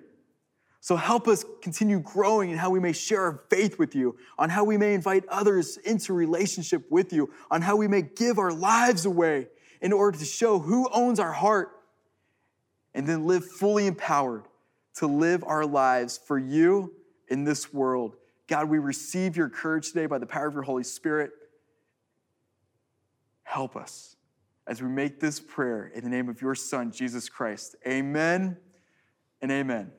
So 0.80 0.96
help 0.96 1.28
us 1.28 1.44
continue 1.60 2.00
growing 2.00 2.50
in 2.50 2.58
how 2.58 2.70
we 2.70 2.80
may 2.80 2.92
share 2.92 3.22
our 3.22 3.42
faith 3.50 3.78
with 3.78 3.94
you, 3.94 4.16
on 4.38 4.48
how 4.48 4.64
we 4.64 4.78
may 4.78 4.94
invite 4.94 5.24
others 5.28 5.76
into 5.76 6.14
relationship 6.14 6.90
with 6.90 7.12
you, 7.12 7.30
on 7.50 7.60
how 7.60 7.76
we 7.76 7.86
may 7.86 8.02
give 8.02 8.38
our 8.38 8.52
lives 8.52 9.04
away 9.04 9.48
in 9.82 9.92
order 9.92 10.18
to 10.18 10.24
show 10.24 10.58
who 10.58 10.88
owns 10.92 11.20
our 11.20 11.32
heart, 11.32 11.70
and 12.94 13.06
then 13.06 13.26
live 13.26 13.44
fully 13.44 13.86
empowered 13.86 14.44
to 15.00 15.06
live 15.06 15.42
our 15.46 15.64
lives 15.64 16.18
for 16.18 16.38
you 16.38 16.92
in 17.28 17.44
this 17.44 17.72
world. 17.72 18.16
God, 18.48 18.68
we 18.68 18.78
receive 18.78 19.34
your 19.34 19.48
courage 19.48 19.88
today 19.88 20.04
by 20.04 20.18
the 20.18 20.26
power 20.26 20.46
of 20.46 20.52
your 20.52 20.62
Holy 20.62 20.84
Spirit. 20.84 21.30
Help 23.44 23.76
us 23.76 24.16
as 24.66 24.82
we 24.82 24.88
make 24.88 25.18
this 25.18 25.40
prayer 25.40 25.90
in 25.94 26.04
the 26.04 26.10
name 26.10 26.28
of 26.28 26.42
your 26.42 26.54
Son, 26.54 26.92
Jesus 26.92 27.30
Christ. 27.30 27.76
Amen 27.86 28.58
and 29.40 29.50
amen. 29.50 29.90